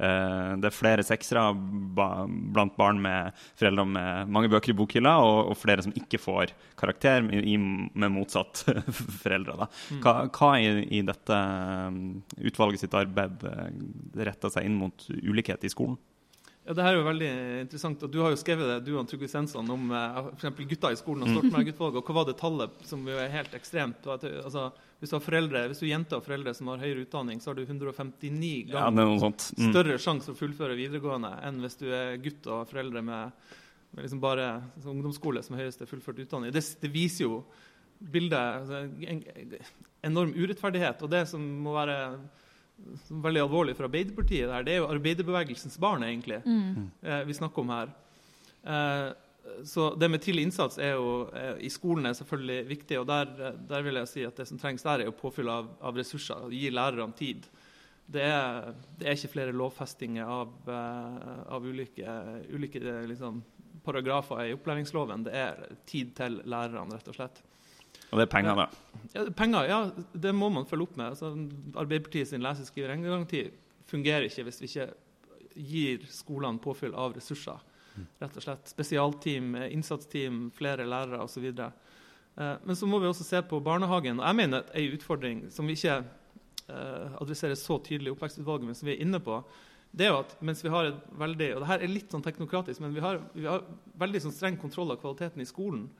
Eh, 0.02 0.52
det 0.58 0.68
er 0.68 0.74
flere 0.74 1.04
seksere 1.06 1.52
blant 1.54 2.74
barn 2.78 2.98
med 3.02 3.36
foreldre 3.58 3.84
med 3.86 4.32
mange 4.32 4.50
bøker 4.50 4.72
i 4.72 4.76
bokhylla, 4.76 5.14
og, 5.22 5.52
og 5.52 5.58
flere 5.60 5.84
som 5.84 5.94
ikke 5.98 6.20
får 6.22 6.54
karakter 6.78 7.22
med 7.22 8.08
motsatt 8.14 8.64
foreldre. 9.22 9.56
Da. 9.60 9.68
Hva, 10.02 10.14
hva 10.34 10.52
i, 10.58 10.72
i, 10.98 11.02
dette 11.06 11.38
um, 11.38 12.00
utvalget 12.40 12.82
sitt 12.82 12.96
arbeid 12.98 13.44
eh, 13.46 13.68
retter 14.30 14.51
seg 14.52 14.68
inn 14.68 14.78
mot 14.78 15.06
ulikhet 15.10 15.64
i 15.64 15.72
skolen? 15.72 15.98
Ja, 16.62 16.76
det 16.78 16.84
her 16.84 16.92
er 16.94 17.00
jo 17.00 17.06
veldig 17.08 17.28
interessant. 17.64 18.02
og 18.06 18.10
Du 18.12 18.20
har 18.22 18.30
jo 18.30 18.38
skrevet 18.38 18.68
det, 18.68 18.76
du 18.86 18.92
og 18.94 19.08
Trygve 19.10 19.26
Svensson 19.30 19.66
om 19.74 19.88
uh, 19.90 20.28
for 20.38 20.62
gutter 20.70 20.94
i 20.94 20.98
skolen 20.98 21.24
og 21.24 21.30
mm. 21.30 21.34
Stoltenberg-utvalget. 21.34 21.98
og 21.98 22.06
Hva 22.06 22.14
var 22.20 22.28
det 22.28 22.36
tallet 22.38 22.84
som 22.86 23.02
jo 23.08 23.16
er 23.18 23.32
helt 23.32 23.56
ekstremt? 23.58 24.06
Altså, 24.06 24.68
hvis 25.00 25.10
du 25.10 25.16
har 25.16 25.24
foreldre, 25.24 25.64
hvis 25.72 25.82
du 25.82 25.88
er 25.88 25.94
jente 25.96 26.20
og 26.20 26.22
foreldre 26.22 26.54
som 26.54 26.70
har 26.70 26.84
høyere 26.84 27.02
utdanning, 27.02 27.42
så 27.42 27.50
har 27.50 27.58
du 27.58 27.64
159 27.64 28.52
ganger 28.70 29.02
ja, 29.02 29.16
mm. 29.18 29.72
større 29.72 29.98
sjanse 29.98 30.28
for 30.28 30.36
å 30.36 30.42
fullføre 30.44 30.78
videregående 30.78 31.32
enn 31.48 31.58
hvis 31.64 31.80
du 31.82 31.88
er 31.90 32.14
gutt 32.22 32.46
og 32.46 32.60
har 32.60 32.70
foreldre 32.70 33.02
med, 33.10 33.42
med 33.96 34.06
liksom 34.06 34.22
bare 34.22 34.46
ungdomsskole 34.86 35.42
som 35.42 35.58
høyeste 35.58 35.90
fullført 35.90 36.22
utdanning. 36.22 36.54
Det, 36.54 36.62
det 36.78 36.92
viser 36.94 37.26
jo 37.26 37.42
bildet 37.98 38.38
altså, 38.38 38.84
en, 39.10 39.26
enorm 40.06 40.30
urettferdighet. 40.38 41.02
Og 41.02 41.10
det 41.10 41.24
som 41.34 41.42
må 41.66 41.74
være 41.74 41.98
veldig 43.22 43.42
alvorlig 43.44 43.74
for 43.78 43.88
Arbeiderpartiet, 43.88 44.48
der, 44.50 44.64
det 44.66 44.76
er 44.76 44.80
jo 44.82 44.90
arbeiderbevegelsens 44.92 45.78
barn, 45.82 46.04
egentlig, 46.06 46.40
mm. 46.44 46.88
eh, 47.02 47.22
vi 47.28 47.36
snakker 47.36 47.64
om 47.64 47.72
her. 47.74 47.92
Eh, 48.62 49.10
så 49.66 49.88
det 49.98 50.08
med 50.08 50.22
tidlig 50.22 50.46
innsats 50.46 50.78
er 50.78 50.94
jo, 50.94 51.26
er, 51.36 51.58
i 51.58 51.70
skolen 51.72 52.06
er 52.06 52.16
selvfølgelig 52.16 52.68
viktig. 52.68 52.98
og 53.00 53.06
der, 53.10 53.56
der, 53.68 53.82
vil 53.82 53.98
jeg 54.00 54.08
si 54.08 54.24
at 54.26 54.36
Det 54.36 54.46
som 54.48 54.58
trengs 54.58 54.82
der, 54.86 55.02
er 55.02 55.10
jo 55.10 55.18
påfyll 55.18 55.50
av, 55.50 55.68
av 55.80 55.98
ressurser. 55.98 56.46
Gi 56.50 56.70
lærerne 56.70 57.12
tid. 57.18 57.46
Det 58.12 58.22
er, 58.22 58.72
det 58.98 59.06
er, 59.06 59.16
ikke 59.16 59.32
flere 59.32 59.54
lovfestinger 59.56 60.28
av, 60.28 60.52
uh, 60.68 61.42
av 61.54 61.64
ulike, 61.64 62.16
ulike 62.52 62.82
liksom, 63.08 63.42
paragrafer 63.84 64.44
i 64.46 64.54
opplæringsloven. 64.56 65.26
Det 65.26 65.34
er 65.38 65.62
tid 65.86 66.14
til 66.18 66.40
lærerne, 66.44 66.98
rett 66.98 67.10
og 67.10 67.18
slett. 67.18 67.42
Og 68.12 68.20
det 68.20 68.26
er 68.26 68.32
penger, 68.32 68.58
da? 68.58 68.66
Ja, 69.14 69.24
penger, 69.36 69.68
ja, 69.70 69.78
det 70.12 70.34
må 70.36 70.50
man 70.52 70.66
følge 70.68 70.84
opp 70.84 70.98
med. 71.00 71.14
Altså, 71.14 71.32
Arbeiderpartiet 71.80 72.28
sin 72.28 72.44
lese-, 72.44 72.66
skrive- 72.68 72.90
og 72.90 72.92
regnegaranti 72.92 73.46
fungerer 73.88 74.28
ikke 74.28 74.44
hvis 74.46 74.60
vi 74.60 74.68
ikke 74.68 74.88
gir 75.56 76.04
skolene 76.12 76.60
påfyll 76.60 76.92
av 76.98 77.16
ressurser. 77.16 77.60
Rett 78.20 78.36
og 78.36 78.44
slett. 78.44 78.68
Spesialteam, 78.68 79.54
innsatsteam, 79.68 80.46
flere 80.56 80.86
lærere 80.88 81.24
osv. 81.24 81.48
Eh, 81.52 82.54
men 82.64 82.76
så 82.76 82.88
må 82.88 83.00
vi 83.00 83.08
også 83.08 83.26
se 83.26 83.42
på 83.48 83.60
barnehagen. 83.64 84.20
og 84.20 84.26
Jeg 84.26 84.36
mener 84.36 84.62
at 84.62 84.76
en 84.76 84.96
utfordring 84.96 85.42
som 85.52 85.68
vi 85.68 85.76
ikke 85.76 85.98
eh, 86.68 87.18
adresserer 87.20 87.56
så 87.56 87.78
tydelig 87.84 88.12
i 88.12 88.16
oppvekstutvalget, 88.16 88.66
men 88.66 88.78
som 88.78 88.88
vi 88.88 88.96
er 88.96 89.04
inne 89.04 89.20
på, 89.20 89.40
det 89.92 90.06
er 90.06 90.14
jo 90.14 90.22
at 90.22 90.36
mens 90.40 90.62
vi 90.64 90.72
har 90.72 90.88
et 90.88 91.00
veldig 91.20 91.50
og 91.54 91.60
det 91.60 91.68
her 91.68 91.82
er 91.84 91.90
litt 91.92 92.12
sånn 92.12 92.24
teknokratisk, 92.24 92.80
men 92.80 92.94
vi 92.96 93.02
har, 93.04 93.18
vi 93.36 93.44
har 93.44 93.66
veldig 94.00 94.22
sånn 94.24 94.32
streng 94.32 94.56
kontroll 94.60 94.94
av 94.94 95.02
kvaliteten 95.02 95.44
i 95.44 95.48
skolen. 95.48 95.90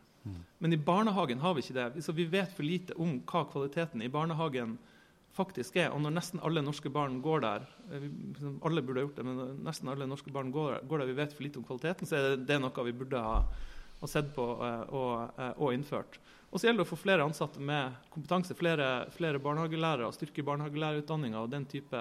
Men 0.58 0.72
i 0.72 0.78
barnehagen 0.78 1.40
har 1.42 1.54
vi 1.54 1.64
ikke 1.64 1.74
det. 1.74 2.04
Så 2.04 2.14
vi 2.14 2.28
vet 2.30 2.52
for 2.54 2.66
lite 2.66 2.94
om 3.00 3.16
hva 3.26 3.44
kvaliteten 3.50 4.02
i 4.02 4.10
barnehagen 4.12 4.76
faktisk 5.36 5.76
er. 5.80 5.90
Og 5.92 6.02
når 6.04 6.14
nesten 6.16 6.42
alle 6.44 6.62
norske 6.64 6.92
barn 6.92 7.20
går 7.24 7.44
der 7.44 7.66
eh, 7.90 8.04
liksom, 8.04 8.58
Alle 8.66 8.84
burde 8.84 9.00
ha 9.00 9.06
gjort 9.06 9.20
det, 9.20 9.26
men 9.26 9.62
nesten 9.66 9.90
alle 9.92 10.08
norske 10.08 10.32
barn 10.32 10.52
går, 10.52 10.82
der, 10.88 11.06
vi 11.08 11.18
vet 11.18 11.36
for 11.36 11.46
lite 11.46 11.60
om 11.60 11.66
kvaliteten, 11.68 12.08
så 12.08 12.18
er 12.18 12.36
det, 12.36 12.58
noe 12.60 12.86
vi 12.86 12.96
burde 12.96 13.22
ha, 13.22 13.40
sett 14.10 14.32
på 14.34 14.44
uh, 14.58 14.82
og, 14.90 15.38
uh, 15.38 15.52
og, 15.54 15.68
innført. 15.72 16.18
Og 16.50 16.58
så 16.58 16.66
gjelder 16.66 16.82
det 16.82 16.88
å 16.88 16.90
få 16.90 16.98
flere 16.98 17.24
ansatte 17.24 17.62
med 17.62 17.94
kompetanse, 18.10 18.56
flere, 18.58 18.88
flere 19.14 19.38
barnehagelærere, 19.40 20.10
styrke 20.12 20.42
barnehagelærerutdanninga 20.44 21.38
og 21.38 21.52
den 21.52 21.68
type, 21.70 22.00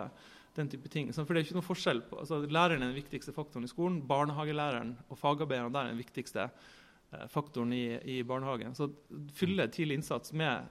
den 0.58 0.72
type 0.72 0.90
ting. 0.92 1.12
For 1.14 1.30
det 1.30 1.44
er 1.44 1.46
ikke 1.46 1.60
noe 1.60 1.68
forskjell 1.68 2.02
på, 2.10 2.18
altså 2.24 2.42
Læreren 2.42 2.82
er 2.82 2.90
den 2.90 2.98
viktigste 2.98 3.36
faktoren 3.36 3.70
i 3.70 3.72
skolen. 3.72 4.02
Barnehagelæreren 4.10 4.96
og 5.08 5.22
fagarbeideren 5.22 5.76
der 5.76 5.92
er 5.92 5.94
den 5.94 6.02
viktigste 6.02 6.50
faktoren 7.30 7.74
i, 7.74 7.86
i 8.04 8.24
barnehagen. 8.24 8.76
Så 8.76 8.90
fylle 9.36 9.68
tidlig 9.68 10.00
innsats 10.00 10.34
med 10.34 10.70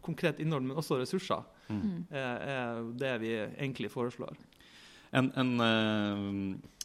konkret 0.00 0.40
innhold, 0.40 0.64
men 0.64 0.78
også 0.80 1.00
ressurser, 1.00 1.42
mm. 1.68 2.06
er, 2.10 2.46
er, 2.54 2.82
det 2.98 3.12
vi 3.20 3.32
egentlig 3.36 3.90
foreslår. 3.92 4.38
En, 5.12 5.28
en 5.36 5.50
uh, 5.60 6.81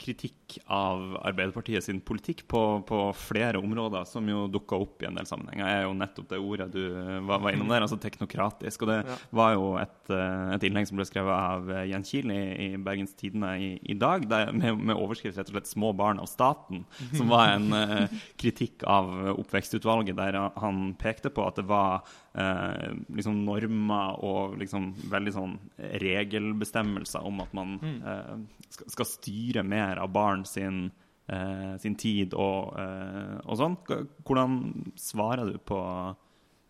kritikk 0.00 0.58
av 0.72 1.14
Arbeiderpartiet 1.28 1.84
sin 1.84 2.00
politikk 2.04 2.42
på, 2.48 2.60
på 2.88 2.98
flere 3.16 3.60
områder, 3.60 4.04
som 4.08 4.26
jo 4.28 4.46
dukka 4.52 4.76
opp 4.80 5.02
i 5.02 5.06
en 5.08 5.16
del 5.18 5.26
sammenhenger, 5.28 5.66
er 5.68 5.82
jo 5.86 5.94
nettopp 5.96 6.28
det 6.32 6.38
ordet 6.40 6.66
du 6.72 6.80
var, 7.28 7.40
var 7.44 7.52
innom 7.56 7.68
der, 7.68 7.84
altså 7.84 7.98
teknokratisk. 8.00 8.82
Og 8.84 8.88
det 8.92 8.98
Ja. 9.10 9.16
var 9.32 9.52
jo 9.54 9.76
et, 9.80 10.10
eh, 10.12 10.54
et 10.56 10.62
innlegg 10.68 10.88
som 10.88 10.96
ble 11.00 11.06
skrevet 11.08 11.32
av 11.32 11.70
eh, 11.70 11.84
Jens 11.90 12.10
Kiel 12.12 12.32
i, 12.32 12.40
i 12.66 12.68
Bergens 12.76 13.14
Tidende 13.16 13.52
i, 13.60 13.70
i 13.82 13.94
dag, 13.94 14.28
der, 14.28 14.52
med, 14.52 14.76
med 14.78 14.96
overskrift 14.96 15.38
rett 15.38 15.48
og 15.52 15.56
slett 15.56 15.70
'Små 15.70 15.92
barn 15.96 16.18
av 16.20 16.26
staten', 16.28 16.84
som 17.16 17.28
var 17.28 17.54
en 17.54 17.72
eh, 17.72 18.08
kritikk 18.40 18.84
av 18.84 19.08
oppvekstutvalget, 19.38 20.16
der 20.16 20.50
han 20.60 20.94
pekte 21.00 21.30
på 21.30 21.46
at 21.46 21.56
det 21.56 21.66
var 21.68 22.02
eh, 22.34 22.88
liksom 23.16 23.44
normer 23.44 24.24
og 24.26 24.56
liksom 24.60 24.90
veldig 25.10 25.34
sånn 25.34 25.54
regelbestemmelser 26.02 27.26
om 27.26 27.42
at 27.44 27.54
man 27.56 27.76
eh, 27.82 28.34
skal, 28.70 28.90
skal 28.96 29.08
styre 29.08 29.64
mer 29.66 30.02
av 30.02 30.12
barn 30.14 30.44
sin, 30.48 30.88
eh, 31.30 31.76
sin 31.82 31.96
tid 32.00 32.36
og, 32.38 32.74
eh, 32.80 33.38
og 33.44 33.60
sånn. 33.60 33.78
Hvordan 34.26 34.60
svarer 35.00 35.54
du 35.54 35.58
på, 35.58 35.80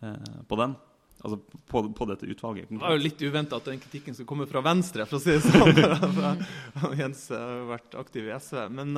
eh, 0.05 0.39
på 0.49 0.61
den? 0.63 0.79
Altså 1.21 1.37
på, 1.69 1.83
på 1.93 2.07
dette 2.09 2.29
utvalget? 2.33 2.71
Det 2.71 2.81
var 2.81 2.95
jo 2.97 3.03
litt 3.05 3.21
uventa 3.21 3.59
at 3.61 3.67
den 3.69 3.83
kritikken 3.83 4.17
skulle 4.17 4.31
komme 4.31 4.47
fra 4.49 4.63
Venstre, 4.65 5.05
for 5.05 5.19
å 5.19 5.21
si 5.21 5.37
det 5.37 5.43
sånn. 5.45 6.41
Jens 7.03 7.27
har 7.35 7.67
vært 7.75 7.99
aktiv 8.01 8.31
i 8.31 8.33
SV. 8.39 8.63
Men 8.73 8.97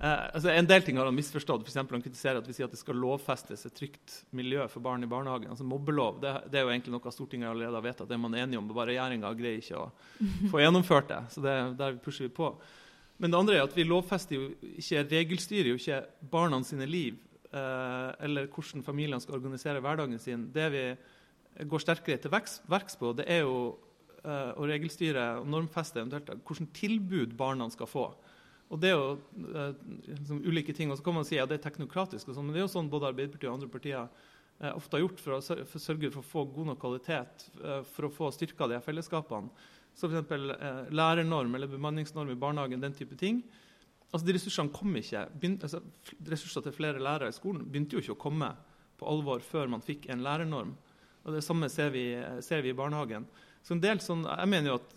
eh, 0.00 0.24
altså 0.34 0.52
en 0.52 0.68
del 0.68 0.84
ting 0.86 0.98
har 1.00 1.08
han 1.08 1.16
misforstått. 1.16 1.66
For 1.66 1.80
han 1.80 2.04
kritiserer 2.04 2.40
at 2.40 2.48
vi 2.48 2.56
sier 2.56 2.68
at 2.68 2.74
det 2.74 2.80
skal 2.80 2.98
lovfestes 3.00 3.66
et 3.68 3.76
trygt 3.76 4.20
miljø 4.36 4.66
for 4.72 4.84
barn 4.84 5.04
i 5.06 5.10
barnehagen. 5.10 5.50
Altså 5.52 5.66
Mobbelov 5.68 6.22
det, 6.22 6.36
det 6.52 6.60
er 6.60 6.66
jo 6.66 6.72
egentlig 6.74 6.94
noe 6.96 7.14
Stortinget 7.14 7.50
allerede 7.50 7.80
har 7.80 7.86
vedtatt. 7.88 8.10
Det 8.10 8.18
er 8.18 8.24
man 8.24 8.38
enige 8.38 8.60
om, 8.60 8.70
bare 8.72 8.92
regjeringa 8.92 9.34
greier 9.38 9.60
ikke 9.62 9.82
å 9.82 9.90
få 10.52 10.64
gjennomført 10.64 11.12
det. 11.12 11.20
Så 11.34 11.44
det, 11.44 11.58
der 11.80 12.00
pusher 12.04 12.28
vi 12.28 12.34
på. 12.38 12.54
Men 13.22 13.30
det 13.30 13.38
andre 13.38 13.60
er 13.60 13.68
at 13.68 13.76
vi 13.76 13.86
lovfester 13.86 14.38
jo 14.38 14.48
ikke, 14.74 15.04
regelstyrer 15.12 15.70
jo 15.70 15.78
ikke 15.78 16.02
barna 16.32 16.58
sine 16.66 16.88
liv. 16.90 17.20
Eh, 17.54 18.10
eller 18.26 18.48
hvordan 18.50 18.82
familiene 18.82 19.22
skal 19.22 19.38
organisere 19.38 19.82
hverdagen 19.82 20.18
sin. 20.18 20.48
Det 20.54 20.66
vi 20.74 20.84
går 21.70 21.82
sterkere 21.82 22.18
til 22.18 22.32
verks, 22.32 22.58
verks 22.70 22.98
på, 22.98 23.12
det 23.14 23.28
er 23.30 23.44
jo 23.44 23.58
eh, 24.24 24.50
å 24.58 24.66
regelstyre 24.66 25.28
og 25.38 25.46
normfeste 25.52 26.02
eventuelt 26.02 26.32
hvilke 26.34 26.66
tilbud 26.74 27.36
barna 27.38 27.68
skal 27.70 27.90
få. 27.90 28.08
Og 28.72 28.80
det 28.80 28.90
er 28.90 28.94
jo 28.96 29.16
eh, 29.54 29.74
liksom 30.08 30.44
ulike 30.46 30.74
ting. 30.76 30.90
Og 30.90 30.98
så 30.98 31.04
kan 31.06 31.18
man 31.18 31.26
si 31.28 31.38
at 31.40 31.50
det 31.50 31.60
er 31.60 31.66
teknokratisk, 31.66 32.30
og 32.30 32.36
sånn, 32.36 32.48
men 32.48 32.56
det 32.56 32.62
er 32.62 32.66
jo 32.66 32.74
sånn 32.74 32.90
både 32.92 33.10
Arbeiderpartiet 33.10 33.50
og 33.50 33.58
andre 33.58 33.70
partier 33.72 34.00
eh, 34.04 34.72
ofte 34.72 34.96
har 34.96 35.04
gjort 35.04 35.22
for 35.22 35.36
å 35.36 35.42
sørge 35.42 36.10
for 36.14 36.22
å 36.22 36.30
få 36.30 36.46
god 36.54 36.72
nok 36.72 36.80
kvalitet, 36.82 37.48
eh, 37.60 37.82
for 37.94 38.08
å 38.08 38.14
få 38.14 38.30
styrka 38.34 38.68
de 38.70 38.80
fellesskapene. 38.84 39.52
Så 39.94 40.10
f.eks. 40.10 40.32
Eh, 40.32 40.80
lærernorm 40.96 41.54
eller 41.54 41.70
bemanningsnorm 41.70 42.32
i 42.32 42.38
barnehagen, 42.40 42.82
den 42.82 42.96
type 42.96 43.18
ting. 43.20 43.44
Altså 44.10 44.26
De 44.26 44.34
ressursene 44.36 44.74
kom 44.74 44.94
ikke. 44.98 45.26
Begynt, 45.38 45.66
altså, 45.66 45.82
ressurser 46.30 46.64
til 46.64 46.74
flere 46.74 47.02
lærere 47.02 47.30
i 47.30 47.36
skolen 47.36 47.66
begynte 47.66 47.98
jo 47.98 48.02
ikke 48.02 48.16
å 48.16 48.24
komme 48.26 48.50
på 48.98 49.08
alvor 49.10 49.42
før 49.42 49.70
man 49.70 49.82
fikk 49.84 50.08
en 50.10 50.22
lærernorm. 50.24 50.74
Og 51.24 51.34
Det 51.34 51.42
samme 51.44 51.70
ser 51.72 51.90
vi, 51.94 52.06
ser 52.44 52.62
vi 52.62 52.70
i 52.70 52.76
barnehagen. 52.76 53.26
Så 53.64 53.74
en 53.74 53.82
del 53.82 53.98
sånn, 54.04 54.26
Jeg 54.26 54.48
mener 54.48 54.70
jo 54.70 54.74
at 54.76 54.94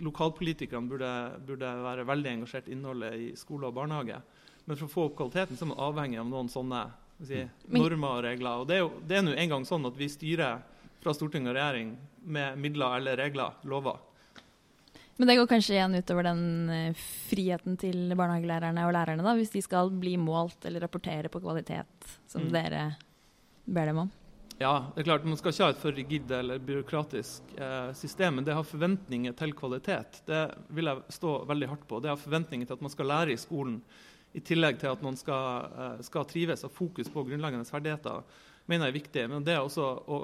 lokalpolitikerne 0.00 0.88
burde, 0.88 1.12
burde 1.46 1.72
være 1.84 2.06
veldig 2.08 2.30
engasjert 2.36 2.68
i 2.68 2.72
innholdet 2.76 3.14
i 3.14 3.28
skole 3.36 3.68
og 3.68 3.74
barnehage. 3.76 4.20
Men 4.64 4.78
for 4.78 4.86
å 4.86 4.92
få 4.92 5.06
opp 5.08 5.16
kvaliteten 5.18 5.58
så 5.58 5.66
er 5.66 5.72
man 5.72 5.82
avhengig 5.88 6.20
av 6.22 6.28
noen 6.30 6.48
sånne 6.52 6.84
si, 7.26 7.42
normer 7.74 8.20
og 8.20 8.24
regler. 8.24 8.62
Og 8.62 8.68
Det 8.70 8.76
er 8.76 8.84
jo 8.84 8.92
det 9.06 9.18
er 9.18 9.26
nå 9.26 9.34
engang 9.34 9.66
sånn 9.68 9.86
at 9.86 9.98
vi 9.98 10.08
styrer 10.08 10.62
fra 11.02 11.14
storting 11.14 11.48
og 11.50 11.56
regjering 11.56 11.96
med 12.22 12.58
midler 12.62 12.96
eller 13.00 13.16
regler, 13.18 13.56
lover. 13.66 13.98
Men 15.18 15.28
det 15.28 15.36
går 15.36 15.48
kanskje 15.50 15.74
igjen 15.74 15.94
utover 15.98 16.24
den 16.24 16.44
eh, 16.72 17.00
friheten 17.28 17.76
til 17.78 18.14
barnehagelærerne 18.16 18.86
og 18.88 18.94
lærerne, 18.96 19.22
da, 19.26 19.34
hvis 19.36 19.52
de 19.52 19.60
skal 19.62 19.90
bli 19.92 20.14
målt 20.18 20.64
eller 20.66 20.86
rapportere 20.86 21.28
på 21.30 21.42
kvalitet, 21.42 22.06
som 22.30 22.46
Mm. 22.46 22.52
dere 22.54 22.84
ber 23.66 23.86
dem 23.86 23.98
om. 23.98 24.10
Ja, 24.62 24.92
det 24.94 25.02
er 25.02 25.06
klart, 25.08 25.24
Man 25.26 25.38
skal 25.40 25.50
ikke 25.50 25.66
ha 25.66 25.72
et 25.72 25.80
for 25.82 25.96
rigid 25.96 26.30
eller 26.36 26.60
byråkratisk 26.62 27.54
eh, 27.58 27.88
system, 27.98 28.36
men 28.38 28.46
det 28.46 28.54
har 28.54 28.66
forventninger 28.68 29.34
til 29.34 29.54
kvalitet. 29.58 30.20
Det 30.28 30.42
vil 30.76 30.86
jeg 30.90 31.16
stå 31.16 31.32
veldig 31.50 31.70
hardt 31.72 31.86
på. 31.90 31.98
Det 32.04 32.12
har 32.12 32.20
forventninger 32.20 32.68
til 32.68 32.76
at 32.76 32.84
man 32.84 32.92
skal 32.92 33.10
lære 33.10 33.34
i 33.34 33.40
skolen, 33.42 33.80
i 34.32 34.42
tillegg 34.44 34.78
til 34.80 34.92
at 34.92 35.02
man 35.02 35.18
skal, 35.18 35.66
eh, 35.72 36.04
skal 36.06 36.28
trives 36.30 36.62
og 36.68 36.74
fokus 36.76 37.10
på 37.10 37.24
grunnleggende 37.26 37.66
ferdigheter, 37.66 38.22
mener 38.70 38.86
jeg 38.86 38.94
er 38.94 38.98
viktig. 39.00 39.26
Men 39.34 39.48
det 39.48 39.56
er 39.56 39.64
også 39.64 39.88
å, 40.06 40.22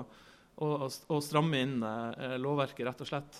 å, 0.66 0.88
å 0.88 1.20
stramme 1.22 1.60
inn 1.62 1.78
eh, 1.86 2.34
lovverket, 2.42 2.82
rett 2.88 3.04
og 3.04 3.10
slett. 3.10 3.38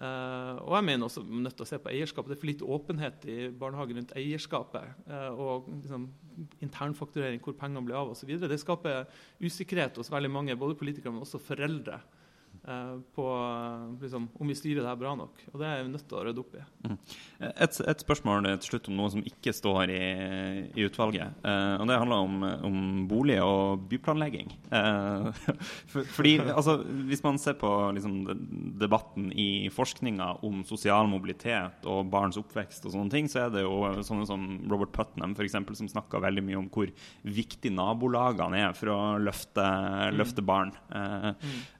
Eh, 0.00 0.54
og 0.64 0.74
jeg 0.76 0.86
mener 0.90 1.08
også 1.08 1.24
nødt 1.24 1.56
til 1.56 1.64
å 1.64 1.68
se 1.68 1.78
på 1.80 1.90
eierskapet. 1.92 2.32
Det 2.32 2.36
er 2.36 2.42
for 2.42 2.50
lite 2.50 2.68
åpenhet 2.76 3.24
i 3.28 3.38
barnehagen 3.62 4.00
rundt 4.00 4.14
eierskapet. 4.16 4.94
eh, 5.08 5.28
og 5.32 5.68
liksom, 5.72 6.06
internfakturering, 6.64 7.40
hvor 7.44 7.56
pengene 7.56 7.84
blir 7.84 7.96
av 8.00 8.12
osv. 8.12 8.32
Det 8.44 8.60
skaper 8.60 9.08
usikkerhet 9.40 9.96
hos 10.00 10.12
veldig 10.12 10.32
mange, 10.32 10.56
både 10.60 10.76
politikere 10.80 11.12
men 11.16 11.24
også 11.24 11.40
foreldre. 11.40 12.00
Eh, 12.70 12.94
på 13.16 13.26
liksom, 14.00 14.28
om 14.38 14.50
vi 14.50 14.56
styrer 14.58 14.82
det 14.82 14.90
her 14.90 15.00
bra 15.00 15.14
nok. 15.18 15.42
Og 15.52 15.60
det 15.60 15.68
er 15.68 15.82
vi 15.84 15.92
nødt 15.92 16.06
til 16.08 16.18
å 16.18 16.24
rydde 16.26 16.42
opp 16.42 16.56
i. 16.56 16.64
Et, 17.50 17.80
et 17.92 18.04
spørsmål 18.04 18.48
til 18.62 18.70
slutt 18.72 18.90
om 18.90 18.98
noe 18.98 19.10
som 19.12 19.24
ikke 19.26 19.54
står 19.56 19.92
i, 19.94 20.02
i 20.78 20.86
utvalget. 20.86 21.40
Eh, 21.44 21.74
og 21.80 21.86
Det 21.90 21.98
handler 22.02 22.26
om, 22.26 22.46
om 22.70 22.78
bolig 23.10 23.38
og 23.44 23.86
byplanlegging. 23.90 24.52
Eh, 24.70 25.30
for, 25.92 26.06
fordi, 26.16 26.36
altså, 26.46 26.78
Hvis 27.10 27.24
man 27.26 27.40
ser 27.42 27.58
på 27.60 27.70
liksom, 27.96 28.22
debatten 28.80 29.30
i 29.32 29.68
forskninga 29.72 30.32
om 30.46 30.62
sosial 30.68 31.10
mobilitet 31.10 31.86
og 31.90 32.10
barns 32.12 32.38
oppvekst, 32.40 32.86
og 32.86 32.94
sånne 32.94 33.12
ting, 33.12 33.30
så 33.30 33.46
er 33.46 33.54
det 33.54 33.64
jo 33.66 34.04
sånne 34.06 34.28
som 34.28 34.46
Robert 34.70 34.94
Putnam 34.94 35.34
for 35.36 35.46
eksempel, 35.46 35.76
som 35.78 35.90
snakker 35.90 36.22
veldig 36.22 36.44
mye 36.46 36.60
om 36.60 36.70
hvor 36.72 36.90
viktig 37.26 37.72
nabolagene 37.74 38.64
er 38.68 38.76
for 38.76 38.92
å 38.92 39.00
løfte, 39.20 39.64
løfte 40.14 40.44
barn. 40.46 40.72
Eh, 40.94 41.30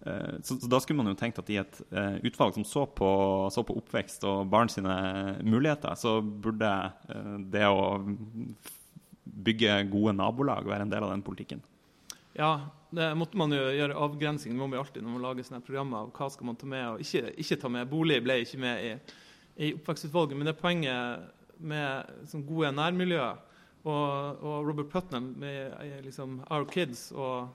eh, 0.07 0.37
så, 0.47 0.59
så 0.61 0.71
da 0.71 0.80
skulle 0.83 1.01
man 1.01 1.11
jo 1.13 1.19
tenkt 1.19 1.39
at 1.41 1.51
i 1.53 1.59
et 1.61 1.81
uh, 1.95 2.19
utvalg 2.27 2.57
som 2.57 2.67
så 2.67 2.85
på, 2.87 3.09
så 3.53 3.65
på 3.67 3.77
oppvekst 3.81 4.27
og 4.29 4.45
barn 4.53 4.71
sine 4.73 4.95
muligheter, 5.47 5.95
så 5.99 6.19
burde 6.21 6.71
uh, 7.11 7.35
det 7.53 7.67
å 7.69 8.05
bygge 9.31 9.83
gode 9.93 10.15
nabolag 10.19 10.69
være 10.69 10.87
en 10.87 10.93
del 10.93 11.07
av 11.07 11.15
den 11.15 11.25
politikken. 11.27 11.63
Ja, 12.37 12.71
det 12.91 13.09
måtte 13.19 13.39
man 13.39 13.53
jo 13.55 13.63
gjøre 13.75 13.99
avgrensing. 13.99 14.55
Det 14.55 14.61
må 14.61 14.69
man 14.71 14.81
alltid 14.81 15.05
når 15.05 15.17
man 15.17 15.25
lager 15.25 15.47
sånne 15.47 15.65
programmer. 15.67 16.11
Hva 16.15 16.31
skal 16.31 16.49
man 16.49 16.59
ta 16.59 16.69
med 16.71 16.87
og 16.89 17.03
ikke, 17.05 17.35
ikke 17.43 17.59
ta 17.61 17.71
med. 17.73 17.91
Bolig 17.91 18.21
ble 18.25 18.41
ikke 18.45 18.61
med 18.63 18.85
i, 18.87 18.93
i 19.67 19.73
oppvekstutvalget. 19.77 20.39
Men 20.39 20.51
det 20.51 20.59
poenget 20.61 21.31
med 21.61 22.27
sånn 22.31 22.47
gode 22.49 22.73
nærmiljøer. 22.77 23.47
Og, 23.81 24.43
og 24.45 24.67
Robert 24.69 24.91
Putnam 24.93 25.31
med 25.41 25.73
liksom 26.05 26.43
Our 26.53 26.67
Kids 26.69 27.07
og, 27.17 27.49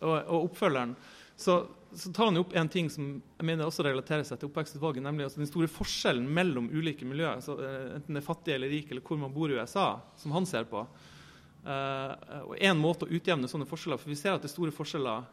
og, 0.00 0.14
og 0.16 0.46
oppfølgeren 0.46 0.94
så, 1.38 1.66
så, 1.94 2.10
tar 2.12 2.24
han 2.24 2.40
opp 2.40 2.54
en 2.58 2.68
ting 2.68 2.88
som 2.90 3.10
jeg 3.20 3.46
mener 3.46 3.68
også 3.68 3.84
relaterer 3.86 4.26
seg 4.26 4.40
til 4.40 4.50
oppvekstutvalget, 4.50 5.04
nemlig 5.04 5.28
altså 5.28 5.38
den 5.38 5.50
store 5.50 5.70
forskjellen 5.70 6.26
mellom 6.34 6.66
ulike 6.74 7.06
miljøer, 7.06 7.38
altså, 7.38 7.54
enten 7.94 8.18
det 8.18 8.22
er 8.22 8.26
fattig 8.26 8.56
eller 8.56 8.72
rik, 8.74 8.90
eller 8.90 9.04
hvor 9.06 9.20
man 9.20 9.34
bor 9.34 9.52
i 9.52 9.58
USA, 9.58 9.92
som 10.18 10.34
han 10.34 10.48
ser 10.50 10.66
på. 10.70 10.82
Uh, 11.62 12.12
og 12.48 12.54
En 12.64 12.78
måte 12.80 13.06
å 13.06 13.12
utjevne 13.12 13.50
sånne 13.50 13.66
forskjeller 13.68 13.98
for 14.00 14.10
Vi 14.10 14.16
ser 14.18 14.34
at 14.34 14.42
det 14.42 14.48
er 14.48 14.54
store 14.54 14.74
forskjeller 14.74 15.26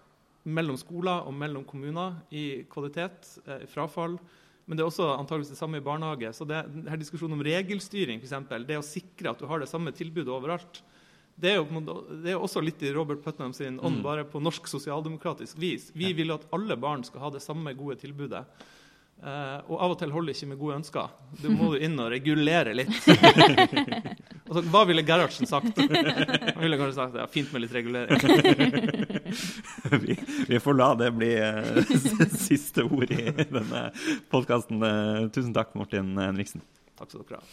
mellom 0.45 0.77
skoler 0.77 1.25
og 1.25 1.33
mellom 1.33 1.63
kommuner 1.65 2.19
i 2.29 2.65
kvalitet, 2.69 3.29
uh, 3.47 3.63
frafall. 3.71 4.19
Men 4.65 4.77
det 4.77 4.83
er 4.83 4.89
også 4.89 5.11
antageligvis 5.13 5.53
det 5.53 5.59
samme 5.59 5.81
i 5.81 5.85
barnehage. 5.85 6.31
Så 6.33 6.45
det, 6.49 6.63
denne 6.73 6.97
diskusjonen 7.01 7.37
om 7.37 7.45
regelstyring, 7.45 8.21
eksempel, 8.21 8.65
det 8.65 8.77
å 8.77 8.85
sikre 8.85 9.33
at 9.33 9.41
du 9.41 9.49
har 9.49 9.61
det 9.61 9.69
samme 9.69 9.93
tilbudet 9.95 10.33
overalt, 10.33 10.81
det 11.35 11.51
er, 11.51 11.57
jo, 11.59 11.81
det 12.23 12.31
er 12.31 12.39
også 12.39 12.61
litt 12.63 12.79
i 12.85 12.93
Robert 12.95 13.19
Putnam 13.23 13.53
sin 13.53 13.79
ånd, 13.79 13.99
mm. 13.99 14.03
bare 14.05 14.23
på 14.29 14.39
norsk 14.39 14.67
sosialdemokratisk 14.71 15.57
vis. 15.59 15.89
Vi 15.93 16.13
vil 16.15 16.31
at 16.31 16.45
alle 16.55 16.77
barn 16.79 17.03
skal 17.03 17.25
ha 17.25 17.31
det 17.33 17.43
samme 17.43 17.73
gode 17.75 17.97
tilbudet. 17.99 18.45
Uh, 19.15 19.63
og 19.71 19.79
av 19.79 19.93
og 19.93 19.99
til 19.99 20.11
holder 20.11 20.33
ikke 20.35 20.47
med 20.51 20.57
gode 20.59 20.75
ønsker. 20.81 21.07
Du 21.39 21.47
må 21.49 21.71
du 21.71 21.77
inn 21.83 21.99
og 22.03 22.09
regulere 22.11 22.73
litt. 22.75 22.91
altså, 24.47 24.61
hva 24.71 24.81
ville 24.87 25.03
Gerhardsen 25.07 25.47
sagt? 25.49 25.79
Han 25.79 26.61
ville 26.61 26.77
kanskje 26.79 26.99
sagt 26.99 27.15
ja, 27.19 27.25
fint 27.31 27.53
med 27.55 27.61
litt 27.63 27.75
regulering. 27.75 28.19
vi, 30.03 30.13
vi, 30.51 30.57
får 30.59 30.73
la 30.77 30.89
det 30.99 31.09
bli 31.15 31.31
uh, 31.39 31.79
siste 32.47 32.81
ord 32.85 33.11
i 33.15 33.31
denne 33.39 33.81
podkasten. 34.33 34.83
Uh, 34.83 34.91
eh, 34.91 35.29
tusen 35.35 35.53
takk, 35.55 35.69
Martin 35.79 36.07
Henriksen. 36.19 36.61
Takk 36.99 37.09
skal 37.15 37.25
dere 37.25 37.39
ha. 37.41 37.45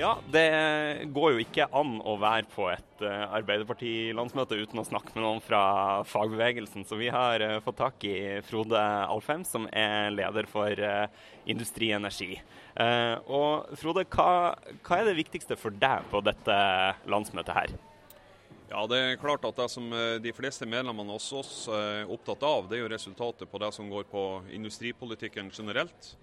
Ja, 0.00 0.14
det 0.32 1.08
går 1.12 1.34
jo 1.34 1.40
ikke 1.42 1.66
an 1.76 1.98
å 2.08 2.14
være 2.16 2.46
på 2.48 2.70
et 2.72 3.02
uh, 3.04 3.34
Arbeiderparti-landsmøte 3.36 4.56
uten 4.56 4.80
å 4.80 4.84
snakke 4.88 5.12
med 5.12 5.26
noen 5.26 5.42
fra 5.44 5.60
fagbevegelsen. 6.08 6.86
Så 6.88 6.96
vi 6.96 7.10
har 7.12 7.44
uh, 7.44 7.58
fått 7.60 7.76
tak 7.82 8.06
i 8.08 8.14
Frode 8.48 8.80
Alfheim, 8.80 9.44
som 9.44 9.66
er 9.68 10.08
leder 10.14 10.48
for 10.48 10.72
uh, 10.72 11.04
Industri 11.44 11.90
Energi. 11.92 12.38
og 13.28 13.76
Frode, 13.76 14.06
hva, 14.08 14.56
hva, 14.86 14.96
er 14.96 15.10
det 15.10 15.18
viktigste 15.18 15.58
for 15.60 15.74
deg 15.74 16.08
på 16.08 16.22
dette 16.24 16.56
landsmøtet 17.04 17.56
her? 17.58 17.74
Ja, 18.70 18.86
Det 18.88 19.00
er 19.02 19.20
klart 19.20 19.44
at 19.44 19.58
det 19.58 19.66
som 19.68 19.90
de 20.22 20.32
fleste 20.32 20.64
medlemmene 20.64 21.12
hos 21.12 21.28
oss 21.34 21.54
er 21.74 22.08
opptatt 22.08 22.46
av, 22.46 22.70
det 22.70 22.78
er 22.78 22.86
jo 22.86 22.92
resultatet 22.94 23.50
på 23.50 23.60
det 23.60 23.72
som 23.76 23.90
går 23.90 24.06
på 24.08 24.24
industripolitikken 24.54 25.50
generelt. 25.52 26.14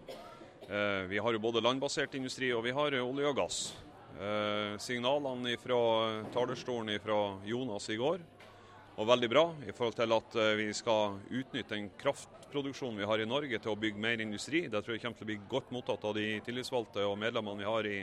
Eh, 0.70 1.08
vi 1.08 1.20
har 1.20 1.34
jo 1.34 1.40
både 1.40 1.62
landbasert 1.64 2.16
industri 2.20 2.50
og 2.52 2.66
vi 2.66 2.74
har 2.76 2.96
olje 3.00 3.30
og 3.30 3.38
gass. 3.38 3.58
Eh, 4.20 4.74
signalene 4.84 5.54
fra 5.62 5.78
talerstolen 6.34 7.00
fra 7.00 7.20
Jonas 7.48 7.88
i 7.94 7.96
går 7.96 8.20
var 8.98 9.08
veldig 9.14 9.30
bra 9.32 9.44
i 9.64 9.72
forhold 9.72 9.96
til 9.96 10.16
at 10.18 10.36
eh, 10.36 10.56
vi 10.60 10.66
skal 10.76 11.22
utnytte 11.30 11.72
den 11.72 11.88
kraftproduksjonen 12.02 13.00
vi 13.00 13.08
har 13.08 13.24
i 13.24 13.30
Norge 13.30 13.62
til 13.64 13.72
å 13.72 13.80
bygge 13.80 14.04
mer 14.04 14.20
industri. 14.20 14.66
Det 14.68 14.82
tror 14.84 14.98
jeg 14.98 15.06
kommer 15.06 15.22
til 15.22 15.28
å 15.28 15.32
bli 15.32 15.38
godt 15.48 15.72
mottatt 15.72 16.04
av 16.04 16.18
de 16.20 16.26
tillitsvalgte 16.44 17.06
og 17.08 17.16
medlemmene 17.22 17.64
vi 17.64 17.70
har 17.70 17.88
i, 17.88 18.02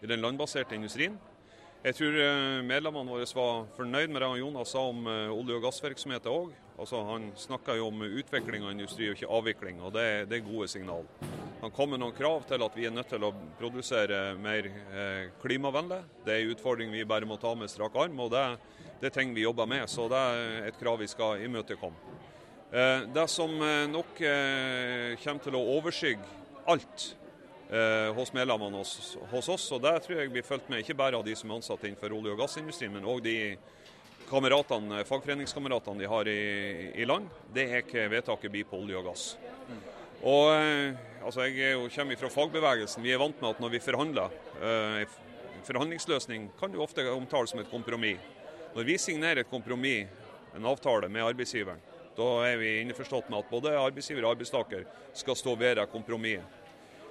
i 0.00 0.08
den 0.08 0.24
landbaserte 0.24 0.78
industrien. 0.78 1.18
Jeg 1.84 1.98
tror 1.98 2.16
medlemmene 2.66 3.12
våre 3.12 3.28
var 3.36 3.66
fornøyd 3.76 4.08
med 4.10 4.24
det 4.24 4.30
Jonas 4.40 4.72
sa 4.72 4.86
om 4.88 5.04
olje- 5.06 5.58
og 5.60 5.68
gassvirksomheten 5.68 6.32
òg. 6.32 6.56
Altså, 6.80 7.04
han 7.12 7.28
snakka 7.38 7.76
jo 7.76 7.92
om 7.92 8.08
utvikling 8.08 8.64
av 8.64 8.72
industri 8.72 9.10
og 9.12 9.20
ikke 9.20 9.30
avvikling, 9.38 9.84
og 9.84 9.92
det, 9.94 10.08
det 10.32 10.40
er 10.40 10.48
gode 10.48 10.72
signal. 10.72 11.04
Han 11.66 11.72
kom 11.74 11.90
med 11.90 11.98
noen 11.98 12.14
krav 12.14 12.44
til 12.46 12.62
at 12.62 12.76
vi 12.78 12.84
er 12.86 12.92
nødt 12.94 13.08
til 13.10 13.24
å 13.26 13.32
produsere 13.58 14.36
mer 14.38 14.68
eh, 14.70 15.32
klimavennlig. 15.42 15.96
Det 16.22 16.30
er 16.30 16.44
en 16.44 16.50
utfordring 16.52 16.92
vi 16.94 17.00
bare 17.02 17.26
må 17.26 17.40
ta 17.42 17.56
med 17.58 17.66
strak 17.72 17.96
arm, 17.98 18.20
og 18.22 18.28
det, 18.30 18.42
det 19.00 19.08
er 19.08 19.14
ting 19.16 19.32
vi 19.34 19.42
jobber 19.42 19.66
med. 19.66 19.82
Så 19.90 20.04
det 20.06 20.20
er 20.20 20.68
et 20.68 20.76
krav 20.78 21.00
vi 21.02 21.08
skal 21.10 21.42
imøtekomme. 21.42 22.12
Eh, 22.70 23.08
det 23.10 23.24
som 23.32 23.50
eh, 23.66 23.88
nok 23.90 24.12
kommer 25.24 25.42
til 25.42 25.56
å 25.58 25.64
overskygge 25.72 26.36
alt 26.70 27.08
hos 28.14 28.30
medlemmene 28.30 28.78
hos, 28.78 29.16
hos, 29.32 29.48
oss, 29.50 29.64
og 29.74 29.80
det 29.82 29.96
tror 30.04 30.20
jeg 30.20 30.30
blir 30.30 30.44
fulgt 30.46 30.68
med 30.70 30.84
ikke 30.84 30.94
bare 30.94 31.18
av 31.18 31.24
de 31.26 31.32
som 31.34 31.50
er 31.50 31.56
ansatt 31.56 31.82
innenfor 31.88 32.14
olje- 32.14 32.36
og 32.36 32.38
gassindustrien, 32.44 32.92
men 32.94 33.08
òg 33.10 33.24
de 33.24 33.34
kameratene, 34.30 35.00
fagforeningskameratene 35.08 36.04
de 36.04 36.12
har 36.14 36.30
i, 36.30 36.38
i, 36.94 37.08
land, 37.10 37.26
det 37.50 37.66
er 37.66 37.82
ikke 37.82 38.06
vedtaket 38.14 38.54
blir 38.54 38.70
på 38.70 38.78
olje 38.78 39.02
og 39.02 39.10
gass. 39.10 39.26
Og 40.22 40.46
altså 41.26 41.46
Jeg 41.50 41.74
jo, 41.74 41.88
kommer 41.90 42.18
fra 42.20 42.30
fagbevegelsen. 42.30 43.02
Vi 43.02 43.12
er 43.12 43.20
vant 43.20 43.40
med 43.42 43.50
at 43.50 43.62
når 43.62 43.74
vi 43.74 43.82
forhandler 43.82 44.34
eh, 44.62 45.16
Forhandlingsløsning 45.66 46.52
kan 46.60 46.70
jo 46.70 46.84
ofte 46.84 47.02
omtales 47.10 47.50
som 47.50 47.58
et 47.58 47.70
kompromiss. 47.70 48.22
Når 48.76 48.84
vi 48.86 48.94
signerer 49.02 49.40
et 49.42 49.50
kompromiss, 49.50 50.06
en 50.54 50.68
avtale 50.70 51.08
med 51.10 51.24
arbeidsgiveren, 51.26 51.80
da 52.16 52.28
er 52.46 52.60
vi 52.60 52.76
innforstått 52.84 53.32
med 53.32 53.40
at 53.40 53.50
både 53.50 53.72
arbeidsgiver 53.74 54.22
og 54.22 54.36
arbeidstaker 54.36 54.84
skal 55.16 55.36
stå 55.36 55.56
ved 55.58 55.80
det 55.80 55.88
kompromisset. 55.90 56.62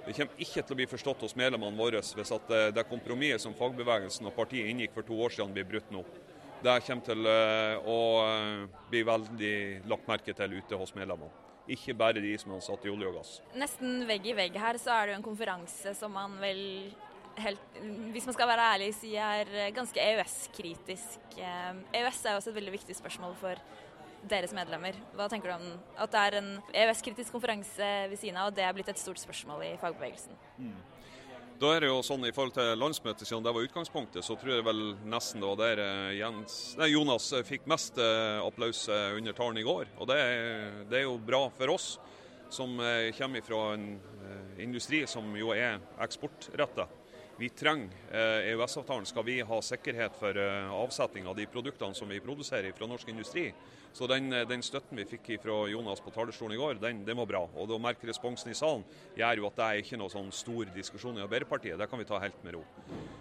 Det 0.06 0.14
kommer 0.16 0.40
ikke 0.40 0.62
til 0.62 0.72
å 0.72 0.78
bli 0.78 0.86
forstått 0.88 1.24
hos 1.26 1.36
medlemmene 1.36 1.76
våre 1.76 2.00
hvis 2.00 2.32
at 2.32 2.52
eh, 2.54 2.68
det 2.72 2.88
kompromisset 2.88 3.44
som 3.44 3.56
fagbevegelsen 3.58 4.30
og 4.30 4.38
partiet 4.38 4.70
inngikk 4.70 4.96
for 4.96 5.04
to 5.04 5.18
år 5.20 5.36
siden, 5.36 5.52
blir 5.52 5.68
brutt 5.68 5.92
nå. 5.92 6.06
Det 6.64 6.78
kommer 6.86 7.04
til 7.04 7.28
å 7.92 7.98
bli 8.88 9.02
veldig 9.04 9.56
lagt 9.92 10.08
merke 10.08 10.32
til 10.32 10.56
ute 10.56 10.80
hos 10.80 10.94
medlemmene. 10.96 11.34
Ikke 11.66 11.96
bare 11.98 12.22
de 12.22 12.32
som 12.38 12.52
er 12.52 12.60
ansatt 12.60 12.84
i 12.86 12.92
olje 12.92 13.08
og 13.10 13.18
gass. 13.18 13.32
Nesten 13.58 14.04
vegg 14.06 14.28
i 14.30 14.36
vegg 14.38 14.58
her 14.60 14.78
så 14.78 14.94
er 14.94 15.06
det 15.06 15.16
jo 15.16 15.18
en 15.20 15.26
konferanse 15.26 15.94
som 15.98 16.14
man 16.14 16.36
vel 16.42 16.60
helt, 17.42 17.80
hvis 18.14 18.26
man 18.28 18.36
skal 18.36 18.48
være 18.48 18.68
ærlig, 18.74 18.92
si 18.96 19.14
er 19.20 19.50
ganske 19.76 20.00
EØS-kritisk. 20.00 21.36
EØS 21.36 22.22
er 22.24 22.36
jo 22.36 22.40
også 22.40 22.52
et 22.52 22.58
veldig 22.60 22.76
viktig 22.78 22.96
spørsmål 22.96 23.34
for 23.40 23.60
deres 24.26 24.54
medlemmer. 24.56 24.96
Hva 25.14 25.28
tenker 25.30 25.52
du 25.52 25.56
om 25.58 25.66
at 26.02 26.12
det 26.12 26.22
er 26.22 26.38
en 26.40 26.52
EØS-kritisk 26.72 27.34
konferanse 27.34 27.90
ved 28.10 28.18
siden 28.20 28.38
av, 28.40 28.50
og 28.50 28.56
det 28.56 28.64
er 28.66 28.74
blitt 28.76 28.90
et 28.90 29.00
stort 29.00 29.20
spørsmål 29.22 29.66
i 29.66 29.74
fagbevegelsen? 29.82 30.38
Mm. 30.58 30.78
Da 31.56 31.70
er 31.72 31.86
det 31.86 31.88
jo 31.88 32.02
sånn 32.04 32.26
I 32.28 32.34
forhold 32.36 32.52
til 32.56 32.74
landsmøtet, 32.76 33.24
siden 33.24 33.44
det 33.44 33.52
var 33.56 33.64
utgangspunktet, 33.64 34.24
så 34.26 34.34
tror 34.36 34.58
jeg 34.58 34.64
vel 34.66 34.80
nesten 35.08 35.40
det 35.40 35.48
var 35.48 35.60
der 35.62 35.80
eh, 35.80 36.16
Jens, 36.18 36.56
nei, 36.76 36.90
Jonas 36.92 37.30
eh, 37.32 37.44
fikk 37.48 37.64
mest 37.70 37.96
eh, 38.02 38.42
applaus 38.44 38.82
under 38.90 39.36
talen 39.36 39.62
i 39.62 39.64
går. 39.64 39.88
Og 39.96 40.10
det, 40.10 40.18
det, 40.90 40.98
er 41.00 41.06
jo 41.06 41.16
bra 41.16 41.46
for 41.56 41.72
oss 41.72 41.94
som 42.52 42.76
kommer 43.16 43.42
fra 43.42 43.62
en 43.74 43.86
industri 44.62 45.00
som 45.10 45.32
jo 45.34 45.50
er 45.56 45.80
eksportretta. 46.04 46.84
Vi 47.36 47.50
trenger 47.52 47.92
EØS-avtalen 48.16 49.04
skal 49.06 49.24
vi 49.26 49.40
ha 49.44 49.58
sikkerhet 49.62 50.14
for 50.16 50.38
avsetning 50.72 51.26
av 51.28 51.36
de 51.36 51.44
produktene 51.52 51.94
som 51.94 52.08
vi 52.08 52.20
produserer 52.24 52.72
fra 52.72 52.88
norsk 52.88 53.10
industri. 53.12 53.50
Så 53.96 54.06
den, 54.06 54.32
eh, 54.32 54.48
den, 54.48 54.62
støtten 54.62 54.98
vi 54.98 55.06
fikk 55.08 55.30
fra 55.40 55.54
Jonas 55.70 56.02
på 56.04 56.10
talerstolen 56.12 56.52
i 56.52 56.58
går, 56.60 56.74
den, 56.82 56.98
den 57.06 57.16
var 57.16 57.26
bra. 57.30 57.40
Og 57.56 57.70
å 57.72 57.78
merke 57.80 58.04
responsen 58.04 58.50
i 58.52 58.56
salen 58.58 58.84
gjør 59.16 59.40
jo 59.40 59.46
at 59.48 59.56
det 59.56 59.68
er 59.68 59.80
ikke 59.80 59.96
noe 59.96 60.12
sånn 60.12 60.28
stor 60.36 60.68
diskusjon 60.74 61.16
i 61.16 61.22
Arbeiderpartiet. 61.24 61.78
Det 61.80 61.88
kan 61.88 62.02
vi 62.02 62.08
ta 62.10 62.20
helt 62.20 62.42
med 62.44 62.58
ro. 62.58 62.64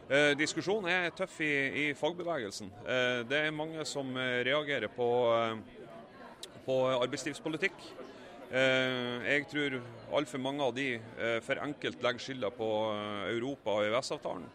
Eh, 0.10 0.34
diskusjonen 0.36 0.92
er 0.92 1.16
tøff 1.16 1.38
i, 1.40 1.54
i 1.80 1.86
fagbevegelsen. 1.96 2.74
Eh, 2.84 3.22
det 3.30 3.40
er 3.46 3.56
mange 3.56 3.88
som 3.88 4.12
eh, 4.20 4.42
reagerer 4.50 4.92
på, 4.92 5.08
eh, 5.38 6.60
på 6.68 6.78
arbeidslivspolitikk. 6.98 7.80
Eh, 8.52 9.26
jeg 9.26 9.48
tror 9.50 9.80
altfor 10.20 10.42
mange 10.42 10.62
av 10.64 10.76
de 10.76 10.92
for 11.46 11.60
enkelt 11.64 12.04
legger 12.06 12.22
skylda 12.22 12.52
på 12.54 12.70
Europa 13.32 13.80
og 13.80 13.88
EØS-avtalen 13.88 14.46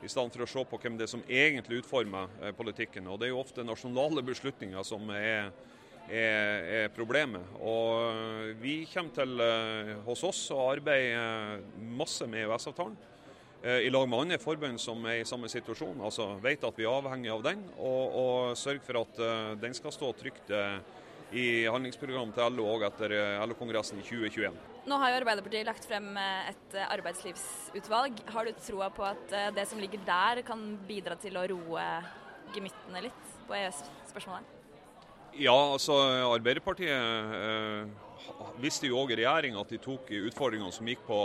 i 0.00 0.08
stedet 0.08 0.32
for 0.32 0.44
å 0.44 0.48
se 0.48 0.62
på 0.68 0.78
hvem 0.80 0.96
det 0.96 1.06
er 1.06 1.12
som 1.12 1.26
egentlig 1.28 1.82
utformer 1.82 2.54
politikken. 2.56 3.08
Og 3.10 3.20
Det 3.20 3.28
er 3.28 3.34
jo 3.34 3.42
ofte 3.42 3.66
nasjonale 3.66 4.24
beslutninger 4.24 4.84
som 4.86 5.10
er, 5.12 5.50
er, 6.08 6.68
er 6.84 6.94
problemet. 6.94 7.44
Og 7.60 8.56
Vi 8.62 8.86
kommer 8.92 9.14
til 9.14 9.44
eh, 9.44 9.94
hos 10.06 10.24
oss 10.24 10.46
å 10.54 10.70
arbeide 10.70 11.20
eh, 11.20 11.84
masse 12.00 12.26
med 12.26 12.46
EØS-avtalen. 12.46 12.96
Eh, 13.60 13.84
I 13.84 13.92
lag 13.92 14.08
med 14.08 14.24
andre 14.24 14.40
forbund 14.40 14.80
som 14.80 15.04
er 15.04 15.20
i 15.20 15.28
samme 15.28 15.52
situasjon. 15.52 16.00
altså 16.00 16.32
Vet 16.40 16.64
at 16.64 16.80
vi 16.80 16.88
er 16.88 16.96
avhengig 16.96 17.34
av 17.34 17.44
den, 17.44 17.66
og, 17.76 18.16
og 18.24 18.56
sørger 18.56 18.86
for 18.86 19.02
at 19.04 19.22
den 19.60 19.76
skal 19.76 19.92
stå 19.92 20.14
trygt 20.16 20.54
i 21.32 21.46
handlingsprogrammet 21.70 22.34
til 22.36 22.56
LO 22.56 22.66
òg 22.74 22.86
etter 22.88 23.14
LO-kongressen 23.46 24.00
i 24.00 24.06
2021. 24.06 24.56
Nå 24.90 24.98
har 24.98 25.12
jo 25.12 25.18
Arbeiderpartiet 25.20 25.68
lagt 25.68 25.86
frem 25.86 26.08
et 26.18 26.78
arbeidslivsutvalg. 26.86 28.22
Har 28.34 28.48
du 28.48 28.62
troa 28.64 28.88
på 28.94 29.04
at 29.06 29.36
det 29.54 29.66
som 29.70 29.78
ligger 29.82 30.02
der 30.06 30.42
kan 30.46 30.64
bidra 30.88 31.18
til 31.20 31.36
å 31.38 31.44
roe 31.52 31.84
gemyttene 32.54 33.04
litt 33.06 33.36
på 33.46 33.54
EØS-spørsmålet? 33.58 34.56
Ja, 35.38 35.54
altså 35.54 35.94
Arbeiderpartiet 36.32 36.90
eh, 36.90 37.84
visste 38.62 38.88
jo 38.88 38.98
òg 38.98 39.12
i 39.14 39.20
regjering 39.20 39.54
at 39.60 39.70
de 39.70 39.78
tok 39.82 40.10
utfordringene 40.10 40.74
som 40.74 40.88
gikk 40.90 41.04
på 41.06 41.18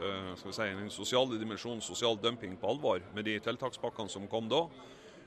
eh, 0.00 0.30
si, 0.40 0.64
den 0.64 0.88
sosiale 0.92 1.36
dimensjonen, 1.40 1.82
sosial 1.84 2.16
dumping, 2.20 2.56
på 2.60 2.70
alvor 2.72 3.04
med 3.14 3.28
de 3.28 3.36
tiltakspakkene 3.44 4.12
som 4.12 4.24
kom 4.32 4.48
da. 4.48 4.64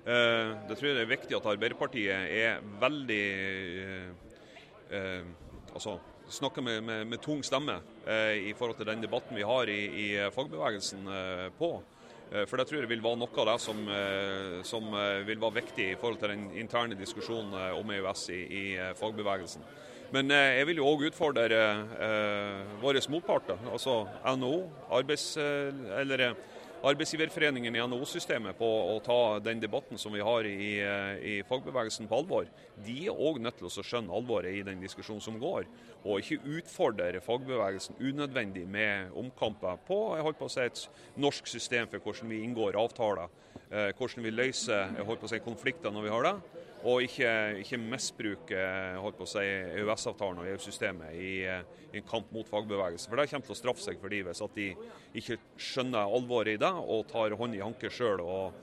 Eh, 0.04 0.50
det 0.68 0.76
tror 0.76 0.90
jeg 0.90 0.98
det 0.98 1.06
er 1.06 1.14
viktig 1.14 1.38
at 1.38 1.46
Arbeiderpartiet 1.54 2.34
er 2.36 2.64
veldig 2.82 3.24
eh, 3.84 4.10
eh, 4.92 5.24
altså 5.72 5.98
snakker 6.34 6.64
med, 6.66 6.82
med, 6.84 7.06
med 7.08 7.22
tung 7.24 7.44
stemme 7.46 7.78
eh, 8.08 8.50
i 8.50 8.54
forhold 8.58 8.78
til 8.80 8.90
den 8.90 9.04
debatten 9.04 9.38
vi 9.38 9.46
har 9.48 9.70
i, 9.70 9.82
i 10.06 10.08
fagbevegelsen 10.34 11.08
på. 11.60 11.76
Eh, 12.34 12.46
for 12.50 12.58
det 12.58 12.68
tror 12.68 12.82
jeg 12.82 12.90
vil 12.90 13.04
være 13.04 13.20
noe 13.22 13.42
av 13.44 13.50
det 13.52 13.58
som, 13.62 13.80
eh, 13.94 14.60
som 14.66 14.92
vil 15.28 15.42
være 15.42 15.60
viktig 15.62 15.90
i 15.92 15.98
forhold 16.00 16.20
til 16.22 16.34
den 16.34 16.46
interne 16.58 16.98
diskusjonen 16.98 17.56
om 17.78 17.92
EØS 17.94 18.28
i, 18.34 18.42
i 18.44 18.66
fagbevegelsen. 18.98 19.66
Men 20.14 20.30
jeg 20.30 20.68
vil 20.70 20.78
jo 20.78 20.88
òg 20.92 21.08
utfordre 21.08 21.46
eh, 21.50 22.74
våre 22.82 23.02
motparter, 23.10 23.58
altså 23.72 24.04
NHO, 24.38 24.60
arbeids, 24.94 25.38
eller 25.38 26.36
arbeidsgiverforeningen 26.84 27.76
i 27.76 27.82
NHO-systemet 27.88 28.58
på 28.60 28.68
å 28.68 28.98
ta 29.04 29.40
den 29.40 29.62
debatten 29.64 30.00
som 30.00 30.12
vi 30.14 30.24
har 30.24 30.48
i, 30.48 30.82
eh, 30.84 31.14
i 31.24 31.36
fagbevegelsen 31.48 32.10
på 32.10 32.18
alvor. 32.18 32.50
De 32.86 33.06
er 33.08 33.16
òg 33.16 33.40
nødt 33.40 33.58
til 33.58 33.68
å 33.68 33.84
skjønne 33.84 34.12
alvoret 34.12 34.52
i 34.52 34.66
den 34.68 34.82
diskusjonen 34.82 35.22
som 35.22 35.40
går, 35.40 35.64
og 36.04 36.20
ikke 36.20 36.44
utfordre 36.58 37.22
fagbevegelsen 37.24 37.96
unødvendig 38.02 38.68
med 38.68 39.12
omkamper 39.16 39.80
på, 39.88 40.16
jeg 40.18 40.24
holdt 40.24 40.40
på 40.40 40.46
å 40.46 40.52
si, 40.52 40.62
et 40.62 40.88
norsk 41.16 41.48
system 41.48 41.88
for 41.88 42.00
hvordan 42.00 42.30
vi 42.30 42.44
inngår 42.44 42.76
avtaler, 42.76 43.30
eh, 43.72 43.94
hvordan 43.94 44.24
vi 44.24 44.32
løser 44.32 44.92
jeg 44.98 45.06
holdt 45.06 45.22
på 45.22 45.28
å 45.28 45.30
si, 45.30 45.40
konflikter 45.40 45.92
når 45.92 46.04
vi 46.04 46.10
har 46.10 46.24
det 46.24 46.63
og 46.84 47.04
ikke, 47.06 47.30
ikke 47.64 47.80
misbruke 47.80 48.64
si, 49.30 49.44
EØS-avtalen 49.80 50.42
og 50.44 50.50
EU-systemet 50.52 51.16
i, 51.16 51.32
i, 51.48 52.00
en 52.00 52.08
kamp 52.10 52.32
mot 52.36 52.48
fagbevegelsen. 52.50 53.10
For 53.10 53.20
Det 53.20 53.30
kommer 53.32 53.48
til 53.48 53.56
å 53.56 53.60
straffe 53.60 53.86
seg 53.86 54.02
for 54.02 54.12
de 54.12 54.20
hvis 54.28 54.44
at 54.44 54.58
de 54.58 54.68
ikke 55.22 55.40
skjønner 55.56 56.12
alvoret 56.18 56.58
i 56.58 56.62
det 56.62 56.74
og 56.74 57.08
tar 57.12 57.38
hånd 57.40 57.56
i 57.56 57.64
hanke 57.64 57.92
sjøl 57.94 58.24
og, 58.26 58.60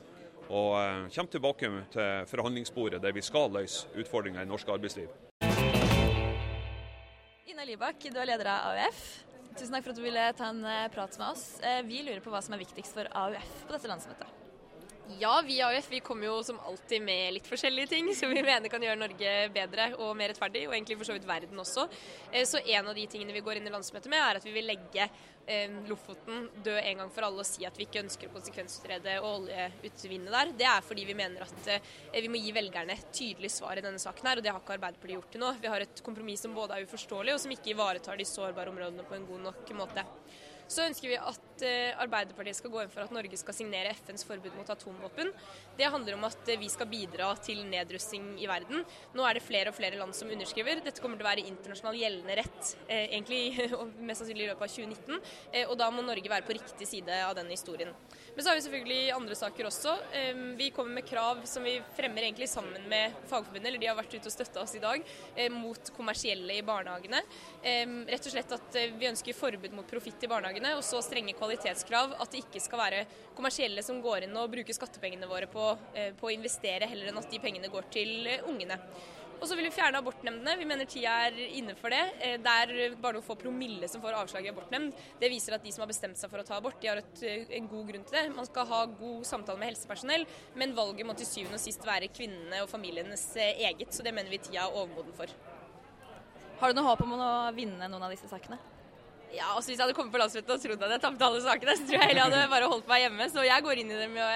og 0.51 0.77
uh, 0.77 1.09
kommer 1.15 1.33
tilbake 1.33 1.73
til 1.95 2.29
forhandlingsbordet 2.35 3.01
der 3.03 3.17
vi 3.17 3.25
skal 3.25 3.53
løse 3.55 3.89
utfordringer 3.97 4.45
i 4.45 4.51
norsk 4.51 4.69
arbeidsliv. 4.77 5.09
Ina 7.51 7.65
Libak, 7.69 8.05
du 8.05 8.21
er 8.21 8.29
leder 8.35 8.53
av 8.53 8.75
AUF. 8.75 9.05
Tusen 9.57 9.75
takk 9.75 9.87
for 9.87 9.95
at 9.95 9.99
du 9.99 10.05
ville 10.05 10.27
ta 10.39 10.51
en 10.53 10.61
eh, 10.65 10.87
prat 10.95 11.17
med 11.19 11.33
oss. 11.33 11.47
Eh, 11.67 11.81
vi 11.89 12.05
lurer 12.07 12.23
på 12.23 12.31
hva 12.33 12.43
som 12.45 12.55
er 12.55 12.63
viktigst 12.63 12.95
for 12.95 13.11
AUF 13.11 13.65
på 13.67 13.75
dette 13.75 13.91
landsmøtet. 13.91 14.40
Ja, 15.19 15.43
vi 15.47 15.57
i 15.57 15.63
AUF 15.63 15.91
vi 15.91 16.01
kommer 16.01 16.27
jo 16.27 16.43
som 16.45 16.61
alltid 16.61 17.03
med 17.03 17.33
litt 17.35 17.49
forskjellige 17.49 17.91
ting 17.91 18.11
som 18.15 18.31
vi 18.31 18.43
mener 18.45 18.71
kan 18.71 18.83
gjøre 18.85 18.99
Norge 19.01 19.33
bedre 19.55 19.89
og 19.99 20.13
mer 20.17 20.31
rettferdig, 20.31 20.67
og 20.69 20.75
egentlig 20.77 20.99
for 21.01 21.09
så 21.09 21.17
vidt 21.17 21.27
verden 21.27 21.59
også. 21.59 21.87
Eh, 22.31 22.45
så 22.47 22.61
en 22.61 22.91
av 22.93 22.95
de 22.95 23.07
tingene 23.11 23.35
vi 23.35 23.43
går 23.43 23.59
inn 23.59 23.67
i 23.67 23.73
landsmøtet 23.75 24.11
med, 24.13 24.21
er 24.23 24.39
at 24.39 24.47
vi 24.47 24.53
vil 24.55 24.69
legge 24.71 25.09
eh, 25.51 25.73
Lofoten 25.89 26.47
død 26.63 26.79
en 26.79 27.03
gang 27.03 27.11
for 27.17 27.27
alle 27.27 27.43
og 27.43 27.49
si 27.49 27.67
at 27.67 27.81
vi 27.81 27.89
ikke 27.89 28.05
ønsker 28.05 28.31
å 28.31 28.35
konsekvensutrede 28.37 29.17
og 29.25 29.49
oljeutvinne 29.49 30.31
der. 30.37 30.55
Det 30.63 30.69
er 30.71 30.87
fordi 30.87 31.09
vi 31.09 31.19
mener 31.19 31.49
at 31.49 31.73
eh, 31.75 31.91
vi 32.21 32.31
må 32.31 32.39
gi 32.45 32.55
velgerne 32.55 33.01
tydelig 33.11 33.51
svar 33.57 33.81
i 33.81 33.87
denne 33.87 34.03
saken 34.03 34.31
her, 34.31 34.39
og 34.39 34.47
det 34.47 34.55
har 34.55 34.63
ikke 34.63 34.77
Arbeiderpartiet 34.79 35.19
gjort 35.19 35.35
til 35.35 35.43
nå. 35.43 35.55
Vi 35.65 35.75
har 35.75 35.87
et 35.89 36.05
kompromiss 36.07 36.47
som 36.47 36.55
både 36.55 36.79
er 36.79 36.87
uforståelig 36.87 37.35
og 37.35 37.43
som 37.43 37.57
ikke 37.57 37.75
ivaretar 37.75 38.21
de 38.21 38.29
sårbare 38.29 38.71
områdene 38.71 39.09
på 39.11 39.19
en 39.19 39.27
god 39.33 39.49
nok 39.49 39.75
måte. 39.81 40.07
Så 40.71 40.85
ønsker 40.87 41.11
vi 41.11 41.17
at 41.19 41.50
eh, 41.67 41.97
Arbeiderpartiet 42.01 42.59
skal 42.59 42.73
gå 42.73 42.83
inn 42.83 42.93
for 42.93 43.05
at 43.05 43.13
Norge 43.15 43.39
skal 43.41 43.57
signere 43.57 43.93
FNs 43.97 44.25
forbud 44.29 44.55
mot 44.57 44.71
atomvåpen. 44.73 45.33
Det 45.77 45.89
handler 45.91 46.17
om 46.17 46.27
at 46.29 46.49
eh, 46.49 46.59
vi 46.61 46.69
skal 46.73 46.89
bidra 46.91 47.31
til 47.45 47.63
nedrustning 47.69 48.33
i 48.43 48.49
verden. 48.51 48.85
Nå 49.17 49.27
er 49.27 49.39
det 49.39 49.45
flere 49.45 49.73
og 49.73 49.77
flere 49.77 49.99
land 50.01 50.15
som 50.17 50.31
underskriver. 50.33 50.83
Dette 50.85 51.03
kommer 51.03 51.21
til 51.21 51.27
å 51.27 51.31
være 51.31 51.47
internasjonal 51.51 51.99
gjeldende 52.01 52.39
rett, 52.41 52.73
eh, 52.87 53.07
egentlig 53.11 53.69
mest 54.09 54.23
sannsynlig 54.23 54.47
i 54.47 54.51
løpet 54.51 54.67
av 54.67 54.75
2019. 54.77 55.21
Og 55.71 55.77
da 55.79 55.89
må 55.93 56.03
Norge 56.05 56.31
være 56.33 56.47
på 56.47 56.57
riktig 56.57 56.89
side 56.89 57.21
av 57.25 57.35
den 57.39 57.51
historien. 57.53 57.93
Men 58.35 58.45
så 58.45 58.51
har 58.51 58.59
vi 58.59 58.65
selvfølgelig 58.65 59.15
andre 59.15 59.37
saker 59.39 59.69
også. 59.69 59.95
Vi 60.59 60.71
kommer 60.75 61.01
med 61.01 61.07
krav 61.09 61.43
som 61.49 61.65
vi 61.67 61.77
fremmer 61.97 62.25
egentlig 62.27 62.49
sammen 62.51 62.85
med 62.91 63.17
Fagforbundet, 63.31 63.67
eller 63.69 63.83
de 63.83 63.89
har 63.91 63.99
vært 63.99 64.15
ute 64.15 64.31
og 64.31 64.35
støtta 64.35 64.63
oss 64.63 64.77
i 64.79 64.83
dag, 64.83 65.03
mot 65.53 65.91
kommersielle 65.97 66.57
i 66.57 66.65
barnehagene. 66.67 67.21
Rett 68.11 68.29
og 68.29 68.35
slett 68.35 68.55
at 68.55 68.79
vi 69.01 69.09
ønsker 69.11 69.37
forbud 69.37 69.75
mot 69.77 69.89
profitt 69.91 70.25
i 70.25 70.31
barnehagene 70.31 70.77
og 70.79 70.85
så 70.87 71.03
strenge 71.05 71.35
kvalitetskrav. 71.51 72.17
At 72.21 72.33
det 72.33 72.45
ikke 72.45 72.63
skal 72.63 72.85
være 72.85 73.07
kommersielle 73.37 73.83
som 73.85 74.01
går 74.03 74.27
inn 74.27 74.37
og 74.39 74.51
bruker 74.53 74.77
skattepengene 74.77 75.29
våre 75.31 75.51
på, 75.51 75.73
eh, 75.95 76.13
på 76.15 76.29
å 76.29 76.35
investere, 76.35 76.89
heller 76.89 77.11
enn 77.11 77.19
at 77.19 77.31
de 77.31 77.41
pengene 77.41 77.71
går 77.71 77.91
til 77.91 78.27
eh, 78.27 78.45
ungene. 78.47 78.79
Og 79.41 79.49
så 79.49 79.57
vil 79.57 79.65
vi 79.65 79.73
fjerne 79.73 79.97
abortnemndene. 79.97 80.59
Vi 80.59 80.67
mener 80.69 80.85
tida 80.85 81.15
er 81.27 81.39
inne 81.57 81.75
for 81.75 81.89
det. 81.89 82.03
Eh, 82.21 82.37
det 82.39 82.57
er 82.63 82.97
bare 83.01 83.17
noen 83.17 83.25
få 83.25 83.39
promille 83.41 83.89
som 83.89 84.03
får 84.03 84.19
avslag 84.19 84.45
i 84.45 84.51
abortnemnd. 84.53 84.93
Det 85.19 85.31
viser 85.33 85.57
at 85.57 85.65
de 85.65 85.73
som 85.73 85.83
har 85.83 85.89
bestemt 85.89 86.19
seg 86.21 86.31
for 86.31 86.43
å 86.43 86.45
ta 86.47 86.59
abort, 86.59 86.77
de 86.81 86.91
har 86.91 87.01
et, 87.01 87.23
en 87.57 87.71
god 87.71 87.87
grunn 87.89 88.05
til 88.05 88.19
det. 88.19 88.27
Man 88.37 88.49
skal 88.49 88.69
ha 88.69 88.83
god 88.85 89.25
samtale 89.25 89.59
med 89.59 89.73
helsepersonell, 89.73 90.27
men 90.61 90.77
valget 90.77 91.09
må 91.09 91.17
til 91.17 91.29
syvende 91.29 91.57
og 91.57 91.65
sist 91.65 91.87
være 91.89 92.13
kvinnene 92.13 92.61
og 92.65 92.69
familienes 92.71 93.31
eget. 93.41 93.95
Så 93.97 94.05
det 94.05 94.13
mener 94.15 94.31
vi 94.31 94.43
tida 94.45 94.67
er 94.67 94.77
overmoden 94.77 95.17
for. 95.17 95.33
Har 96.61 96.69
du 96.69 96.77
noe 96.77 96.91
håp 96.91 97.07
om 97.07 97.17
å 97.17 97.33
vinne 97.57 97.89
noen 97.89 98.05
av 98.05 98.13
disse 98.13 98.29
sakene? 98.29 98.61
Ja, 99.31 99.53
altså 99.55 99.71
Hvis 99.71 99.79
jeg 99.79 99.85
hadde 99.85 99.95
kommet 99.95 100.15
på 100.15 100.19
landsmøtet 100.19 100.53
og 100.57 100.63
trodd 100.65 100.85
at 100.87 100.93
jeg 100.97 101.03
tapte 101.05 101.27
alle 101.27 101.41
sakene, 101.45 101.77
så 101.79 101.87
tror 101.87 101.97
jeg 102.01 102.09
heller 102.11 102.23
jeg 102.25 102.33
hadde 102.33 102.51
bare 102.51 102.71
holdt 102.73 102.89
meg 102.91 103.05
hjemme. 103.05 103.29
Så 103.31 103.45
jeg 103.47 103.65
går 103.67 103.83
inn 103.83 103.93
i 103.93 103.99
det 104.01 104.09
med 104.11 104.23
å... 104.25 104.31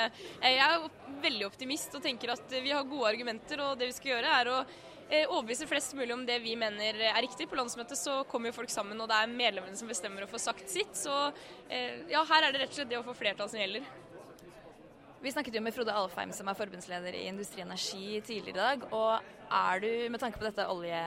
Jeg 0.44 0.60
er 0.62 0.84
veldig 1.24 1.46
optimist 1.48 1.96
og 1.98 2.04
tenker 2.04 2.34
at 2.34 2.54
vi 2.54 2.70
har 2.70 2.86
gode 2.86 3.10
argumenter, 3.10 3.62
og 3.64 3.78
det 3.80 3.90
vi 3.90 3.96
skal 3.96 4.12
gjøre 4.12 4.36
er 4.38 4.50
å 4.52 4.58
eh, 4.62 5.24
overbevise 5.24 5.66
flest 5.66 5.96
mulig 5.98 6.14
om 6.14 6.22
det 6.28 6.38
vi 6.44 6.54
mener 6.60 7.00
er 7.10 7.20
riktig. 7.24 7.48
På 7.50 7.58
landsmøtet 7.58 7.98
så 7.98 8.20
kommer 8.30 8.52
jo 8.52 8.58
folk 8.60 8.70
sammen, 8.70 9.00
og 9.02 9.10
det 9.10 9.18
er 9.18 9.34
medlemmene 9.34 9.78
som 9.78 9.90
bestemmer 9.90 10.26
å 10.26 10.30
få 10.30 10.40
sagt 10.42 10.70
sitt. 10.70 10.94
Så 10.98 11.14
eh, 11.68 12.04
ja, 12.12 12.22
her 12.30 12.46
er 12.46 12.54
det 12.54 12.62
rett 12.62 12.74
og 12.74 12.78
slett 12.78 12.92
det 12.92 13.00
å 13.00 13.06
få 13.06 13.16
flertall 13.18 13.50
som 13.50 13.62
gjelder. 13.62 13.86
Vi 15.24 15.32
snakket 15.32 15.56
jo 15.56 15.62
med 15.64 15.72
Frode 15.72 15.92
Alfheim, 15.96 16.34
som 16.36 16.50
er 16.52 16.56
forbundsleder 16.58 17.16
i 17.16 17.26
Industri 17.30 17.64
Energi 17.64 18.20
tidligere 18.26 18.52
i 18.52 18.58
dag. 18.60 18.82
Og 18.92 19.54
er 19.58 19.80
du, 19.80 19.88
med 20.12 20.20
tanke 20.20 20.38
på 20.38 20.44
dette 20.44 20.66
olje- 20.68 21.00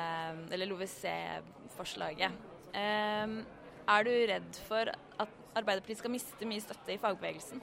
eller 0.52 0.72
LoVC-forslaget, 0.72 2.42
eh, 2.74 3.38
er 3.88 4.04
du 4.04 4.12
redd 4.12 4.62
for 4.68 4.92
at 4.92 5.34
Arbeiderpartiet 5.58 6.02
skal 6.02 6.14
miste 6.14 6.48
mye 6.48 6.62
støtte 6.62 6.94
i 6.94 7.02
fagbevegelsen? 7.02 7.62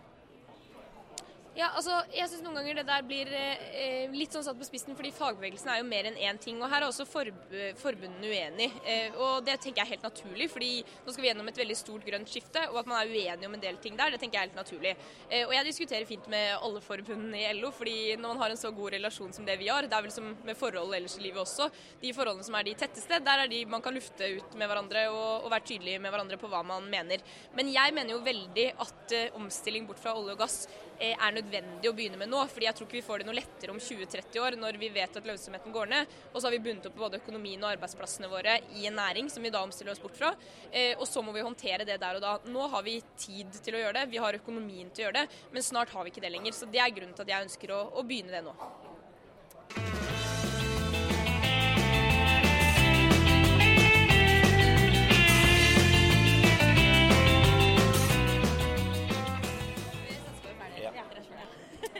Ja, 1.54 1.68
altså, 1.78 2.00
jeg 2.10 2.26
syns 2.26 2.42
noen 2.42 2.56
ganger 2.58 2.80
det 2.80 2.82
der 2.88 3.02
blir 3.06 3.28
eh, 3.30 4.10
litt 4.10 4.32
sånn 4.34 4.42
satt 4.42 4.56
på 4.58 4.66
spissen, 4.66 4.96
fordi 4.98 5.12
fagbevegelsen 5.14 5.68
er 5.70 5.76
jo 5.78 5.84
mer 5.86 6.08
enn 6.08 6.16
én 6.18 6.38
ting. 6.42 6.56
og 6.58 6.66
Her 6.66 6.82
er 6.82 6.88
også 6.88 7.04
forb 7.06 7.52
forbundene 7.78 8.26
uenig. 8.26 8.66
Eh, 8.82 9.14
og 9.14 9.44
Det 9.46 9.54
tenker 9.62 9.78
jeg 9.78 9.84
er 9.84 9.92
helt 9.92 10.08
naturlig, 10.08 10.48
fordi 10.50 10.70
nå 10.82 11.14
skal 11.14 11.22
vi 11.22 11.28
gjennom 11.28 11.50
et 11.52 11.60
veldig 11.62 11.76
stort 11.78 12.06
grønt 12.08 12.32
skifte. 12.32 12.64
Og 12.72 12.80
at 12.80 12.88
man 12.90 12.98
er 12.98 13.12
uenig 13.12 13.46
om 13.46 13.54
en 13.54 13.62
del 13.62 13.78
ting 13.84 13.94
der, 13.94 14.10
det 14.10 14.18
tenker 14.18 14.40
jeg 14.40 14.48
er 14.48 14.50
helt 14.50 14.58
naturlig. 14.58 14.96
Eh, 15.28 15.44
og 15.44 15.54
jeg 15.54 15.68
diskuterer 15.68 16.08
fint 16.08 16.26
med 16.32 16.56
alle 16.56 16.82
forbundene 16.82 17.44
i 17.44 17.52
LO, 17.60 17.70
fordi 17.76 18.16
når 18.16 18.34
man 18.34 18.42
har 18.42 18.56
en 18.56 18.58
så 18.64 18.72
god 18.74 18.96
relasjon 18.96 19.36
som 19.38 19.46
det 19.46 19.56
vi 19.62 19.70
har, 19.70 19.86
det 19.86 19.94
er 19.94 20.08
vel 20.08 20.14
som 20.16 20.32
med 20.50 20.58
forhold 20.58 20.98
ellers 20.98 21.14
i 21.20 21.22
livet 21.28 21.44
også, 21.44 21.70
de 22.02 22.10
forholdene 22.18 22.48
som 22.48 22.58
er 22.58 22.66
de 22.66 22.74
tetteste, 22.82 23.20
der 23.22 23.44
er 23.44 23.52
de 23.52 23.62
man 23.70 23.84
kan 23.84 23.94
lufte 23.94 24.26
ut 24.40 24.58
med 24.58 24.72
hverandre 24.72 25.06
og, 25.12 25.46
og 25.46 25.54
være 25.54 25.68
tydelig 25.70 26.00
med 26.02 26.10
hverandre 26.10 26.40
på 26.42 26.50
hva 26.50 26.66
man 26.66 26.90
mener. 26.90 27.22
Men 27.54 27.70
jeg 27.70 27.94
mener 27.94 28.16
jo 28.16 28.26
veldig 28.26 28.68
at 28.88 29.14
eh, 29.14 29.38
omstilling 29.38 29.86
bort 29.86 30.02
fra 30.02 30.18
olje 30.18 30.34
og 30.34 30.42
gass 30.42 30.64
Eh, 30.93 30.93
er 31.00 31.34
nødvendig 31.34 31.90
å 31.90 31.94
begynne 31.96 32.18
med 32.20 32.30
nå. 32.30 32.42
fordi 32.50 32.68
jeg 32.68 32.76
tror 32.78 32.88
ikke 32.88 32.98
vi 32.98 33.06
får 33.06 33.22
det 33.22 33.28
noe 33.28 33.36
lettere 33.38 33.74
om 33.74 33.80
20-30 33.80 34.40
år 34.44 34.58
når 34.60 34.78
vi 34.80 34.90
vet 34.94 35.16
at 35.18 35.26
lønnsomheten 35.28 35.74
går 35.74 35.90
ned. 35.90 36.14
Og 36.32 36.40
så 36.40 36.46
har 36.46 36.54
vi 36.54 36.62
bundet 36.66 36.88
opp 36.90 36.98
både 36.98 37.20
økonomien 37.22 37.64
og 37.64 37.72
arbeidsplassene 37.72 38.30
våre 38.30 38.58
i 38.78 38.86
en 38.90 38.98
næring 38.98 39.30
som 39.32 39.42
vi 39.44 39.52
da 39.54 39.64
omstiller 39.64 39.94
oss 39.94 40.02
bort 40.02 40.16
fra. 40.18 40.34
Eh, 40.70 40.94
og 40.98 41.06
så 41.10 41.22
må 41.22 41.34
vi 41.34 41.44
håndtere 41.44 41.86
det 41.88 41.98
der 42.02 42.20
og 42.20 42.24
da. 42.24 42.36
Nå 42.46 42.68
har 42.74 42.86
vi 42.86 43.00
tid 43.18 43.60
til 43.64 43.78
å 43.78 43.84
gjøre 43.84 43.98
det, 44.00 44.08
vi 44.12 44.22
har 44.22 44.40
økonomien 44.40 44.90
til 44.90 45.04
å 45.04 45.08
gjøre 45.08 45.22
det, 45.22 45.42
men 45.52 45.66
snart 45.66 45.94
har 45.94 46.06
vi 46.06 46.14
ikke 46.14 46.24
det 46.24 46.34
lenger. 46.34 46.56
Så 46.56 46.70
det 46.70 46.82
er 46.82 46.94
grunnen 46.94 47.16
til 47.16 47.26
at 47.26 47.36
jeg 47.36 47.48
ønsker 47.48 47.74
å, 47.74 47.84
å 47.98 48.06
begynne 48.06 48.34
det 48.34 48.44
nå. 48.46 48.56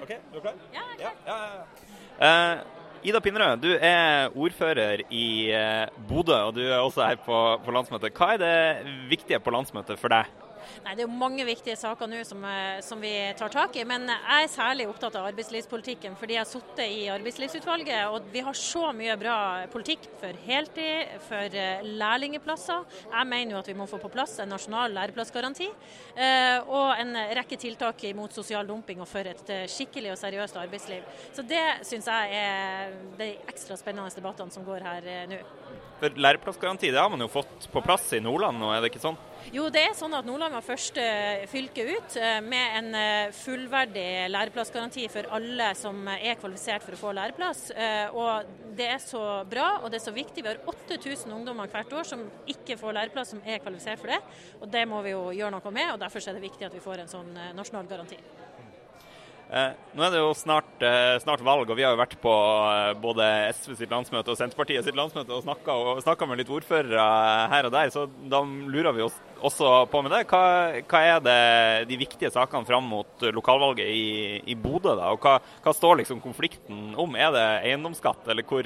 OK, 0.04 0.10
er 0.12 0.34
du 0.34 0.40
klar? 0.44 0.56
Ja, 0.74 0.82
jeg 1.00 1.06
er 1.08 1.18
klar. 1.24 1.36
Ja, 2.20 2.26
ja, 2.28 2.56
uh, 2.60 3.06
Ida 3.08 3.20
Pinnerød, 3.24 3.62
du 3.62 3.70
er 3.72 4.32
ordfører 4.36 5.00
i 5.08 5.26
uh, 5.56 5.86
Bodø, 6.08 6.36
og 6.48 6.54
du 6.56 6.60
er 6.60 6.76
også 6.76 7.06
her 7.08 7.20
på, 7.24 7.38
på 7.64 7.72
landsmøtet. 7.72 8.12
Hva 8.16 8.34
er 8.34 8.42
det 8.42 8.92
viktige 9.08 9.40
på 9.40 9.54
landsmøtet 9.54 10.00
for 10.00 10.12
deg? 10.12 10.28
Nei, 10.84 10.94
Det 10.94 11.04
er 11.04 11.08
jo 11.08 11.18
mange 11.18 11.44
viktige 11.46 11.76
saker 11.78 12.08
nå 12.10 12.20
som, 12.26 12.42
eh, 12.44 12.80
som, 12.84 13.00
vi 13.00 13.12
tar 13.38 13.52
tak 13.52 13.76
i, 13.76 13.84
men 13.88 14.06
jeg 14.08 14.44
er 14.44 14.52
særlig 14.52 14.86
opptatt 14.88 15.16
av 15.18 15.28
arbeidslivspolitikken 15.30 16.16
fordi 16.18 16.36
jeg 16.36 16.42
har 16.42 16.50
sittet 16.50 16.84
i 16.86 17.08
arbeidslivsutvalget. 17.12 18.06
og 18.08 18.30
Vi 18.32 18.40
har 18.44 18.56
så 18.58 18.92
mye 18.96 19.16
bra 19.20 19.36
politikk 19.72 20.08
for 20.20 20.40
heltid, 20.46 21.14
for 21.28 21.58
eh, 21.60 21.84
lærlingeplasser. 21.84 22.84
Jeg 23.10 23.30
mener 23.30 23.56
jo 23.56 23.62
at 23.62 23.70
vi 23.70 23.76
må 23.78 23.88
få 23.90 24.00
på 24.02 24.12
plass 24.12 24.38
en 24.42 24.52
nasjonal 24.52 24.94
læreplassgaranti 24.94 25.68
eh, 25.68 26.58
og 26.64 26.94
en 26.98 27.14
rekke 27.40 27.58
tiltak 27.60 28.02
mot 28.14 28.32
sosial 28.32 28.66
dumping 28.66 29.00
og 29.00 29.08
for 29.08 29.26
et 29.26 29.54
skikkelig 29.70 30.14
og 30.14 30.20
seriøst 30.20 30.58
arbeidsliv. 30.60 31.04
Så 31.32 31.42
Det 31.46 31.64
syns 31.86 32.08
jeg 32.10 32.40
er 32.40 32.94
de 33.18 33.30
ekstra 33.48 33.76
spennende 33.78 34.10
debattene 34.14 34.52
som 34.52 34.64
går 34.66 34.84
her 34.84 35.08
nå. 35.30 35.38
Læreplassgaranti 36.04 36.90
det 36.90 37.00
har 37.00 37.10
man 37.10 37.22
jo 37.22 37.30
fått 37.30 37.68
på 37.72 37.82
plass 37.84 38.10
i 38.12 38.20
Nordland 38.20 38.58
nå, 38.60 38.72
er 38.74 38.82
det 38.82 38.92
ikke 38.92 39.02
sånn? 39.02 39.18
Jo, 39.52 39.66
det 39.72 39.82
er 39.84 39.96
sånn 39.96 40.14
at 40.16 40.24
Nordland 40.24 40.54
var 40.56 40.64
første 40.64 41.02
fylke 41.50 41.84
ut 41.84 42.14
eh, 42.16 42.38
med 42.44 42.76
en 42.78 42.96
eh, 42.96 43.34
fullverdig 43.36 44.06
læreplassgaranti 44.32 45.04
for 45.12 45.28
alle 45.36 45.66
som 45.76 46.06
er 46.14 46.38
kvalifisert 46.40 46.86
for 46.86 46.96
å 46.96 47.00
få 47.02 47.12
læreplass. 47.18 47.66
Eh, 47.76 48.14
og 48.16 48.48
Det 48.74 48.88
er 48.90 49.02
så 49.02 49.20
bra 49.48 49.66
og 49.82 49.90
det 49.92 50.00
er 50.00 50.06
så 50.06 50.14
viktig. 50.16 50.42
Vi 50.42 50.50
har 50.50 50.62
8000 50.70 51.34
ungdommer 51.36 51.68
hvert 51.70 51.92
år 51.92 52.08
som 52.08 52.24
ikke 52.50 52.78
får 52.80 52.96
læreplass, 52.96 53.34
som 53.34 53.44
er 53.44 53.60
kvalifisert 53.62 54.00
for 54.00 54.14
det. 54.14 54.22
Og 54.62 54.70
Det 54.72 54.86
må 54.88 55.02
vi 55.04 55.12
jo 55.12 55.28
gjøre 55.36 55.58
noe 55.58 55.76
med, 55.76 55.92
og 55.92 56.00
derfor 56.02 56.24
er 56.24 56.38
det 56.38 56.48
viktig 56.48 56.70
at 56.70 56.74
vi 56.74 56.82
får 56.82 57.04
en 57.04 57.14
sånn 57.18 57.38
nasjonal 57.54 57.90
garanti. 57.90 58.18
Eh, 59.52 59.72
nå 59.92 60.02
er 60.06 60.14
det 60.14 60.20
jo 60.22 60.30
snart, 60.34 60.70
eh, 60.80 61.18
snart, 61.20 61.42
valg, 61.44 61.68
og 61.68 61.76
vi 61.76 61.84
har 61.84 61.92
jo 61.92 62.00
vært 62.00 62.16
på 62.22 62.32
eh, 62.32 62.94
både 62.96 63.26
SV 63.52 63.74
sitt 63.76 63.92
landsmøte 63.92 64.32
og 64.32 64.38
Senterpartiet 64.40 64.86
sitt 64.86 64.96
landsmøte 64.96 65.36
og 65.36 65.44
snakka 65.44 66.26
med 66.26 66.40
litt 66.40 66.50
ordførere 66.50 67.04
her 67.52 67.68
og 67.68 67.74
der, 67.74 67.92
så 67.92 68.06
da 68.30 68.40
lurer 68.40 68.96
vi 68.96 69.04
oss 69.04 69.18
også 69.44 69.84
på 69.92 70.00
med 70.02 70.14
det. 70.16 70.22
Hva, 70.30 70.42
hva 70.88 71.02
er 71.04 71.20
det, 71.22 71.38
de 71.90 72.00
viktige 72.00 72.32
sakene 72.32 72.64
fram 72.64 72.88
mot 72.88 73.26
lokalvalget 73.36 73.84
i, 73.84 74.40
i 74.48 74.56
Bodø? 74.56 74.96
da, 74.96 75.12
og 75.12 75.20
hva, 75.20 75.36
hva, 75.60 75.76
står 75.76 76.00
liksom 76.00 76.24
konflikten 76.24 76.94
om? 76.96 77.14
Er 77.14 77.34
det 77.36 77.44
eiendomsskatt, 77.68 78.24
eller 78.32 78.48
hvor, 78.48 78.64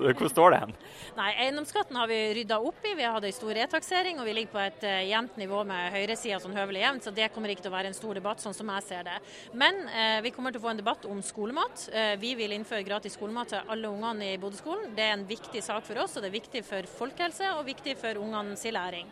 hvor 0.00 0.32
står 0.32 0.54
det 0.54 0.62
hen? 0.64 0.78
Nei, 1.16 1.30
Eiendomsskatten 1.46 1.96
har 1.96 2.10
vi 2.10 2.16
rydda 2.34 2.58
opp 2.60 2.82
i. 2.84 2.90
Vi 2.92 3.04
har 3.04 3.14
hatt 3.14 3.24
en 3.24 3.32
stor 3.32 3.54
retaksering, 3.56 4.18
og 4.20 4.26
vi 4.28 4.34
ligger 4.36 4.52
på 4.52 4.58
et 4.60 4.82
uh, 4.84 4.98
jevnt 5.08 5.38
nivå 5.40 5.62
med 5.64 5.94
høyresida 5.94 6.36
sånn 6.42 6.52
høvelig 6.52 6.82
jevnt, 6.82 7.06
så 7.06 7.12
det 7.16 7.30
kommer 7.32 7.48
ikke 7.48 7.64
til 7.64 7.70
å 7.70 7.72
være 7.72 7.88
en 7.88 7.96
stor 7.96 8.18
debatt, 8.18 8.42
sånn 8.44 8.56
som 8.56 8.68
jeg 8.74 8.84
ser 8.84 9.06
det. 9.06 9.14
Men 9.56 9.80
uh, 9.88 10.18
vi 10.20 10.32
kommer 10.36 10.52
til 10.52 10.60
å 10.60 10.66
få 10.66 10.74
en 10.74 10.82
debatt 10.82 11.06
om 11.08 11.22
skolemat. 11.24 11.86
Uh, 11.88 12.12
vi 12.20 12.34
vil 12.36 12.52
innføre 12.52 12.84
gratis 12.84 13.16
skolemat 13.16 13.54
til 13.54 13.72
alle 13.72 13.88
ungene 13.88 14.28
i 14.34 14.36
Bodø-skolen. 14.42 14.92
Det 14.98 15.06
er 15.06 15.14
en 15.14 15.24
viktig 15.30 15.62
sak 15.64 15.86
for 15.88 16.02
oss, 16.02 16.18
og 16.18 16.26
det 16.26 16.28
er 16.28 16.36
viktig 16.36 16.62
for 16.68 16.90
folkehelse 16.98 17.54
og 17.54 17.64
viktig 17.70 17.96
for 18.02 18.20
ungene 18.20 18.60
sin 18.60 18.76
læring. 18.76 19.08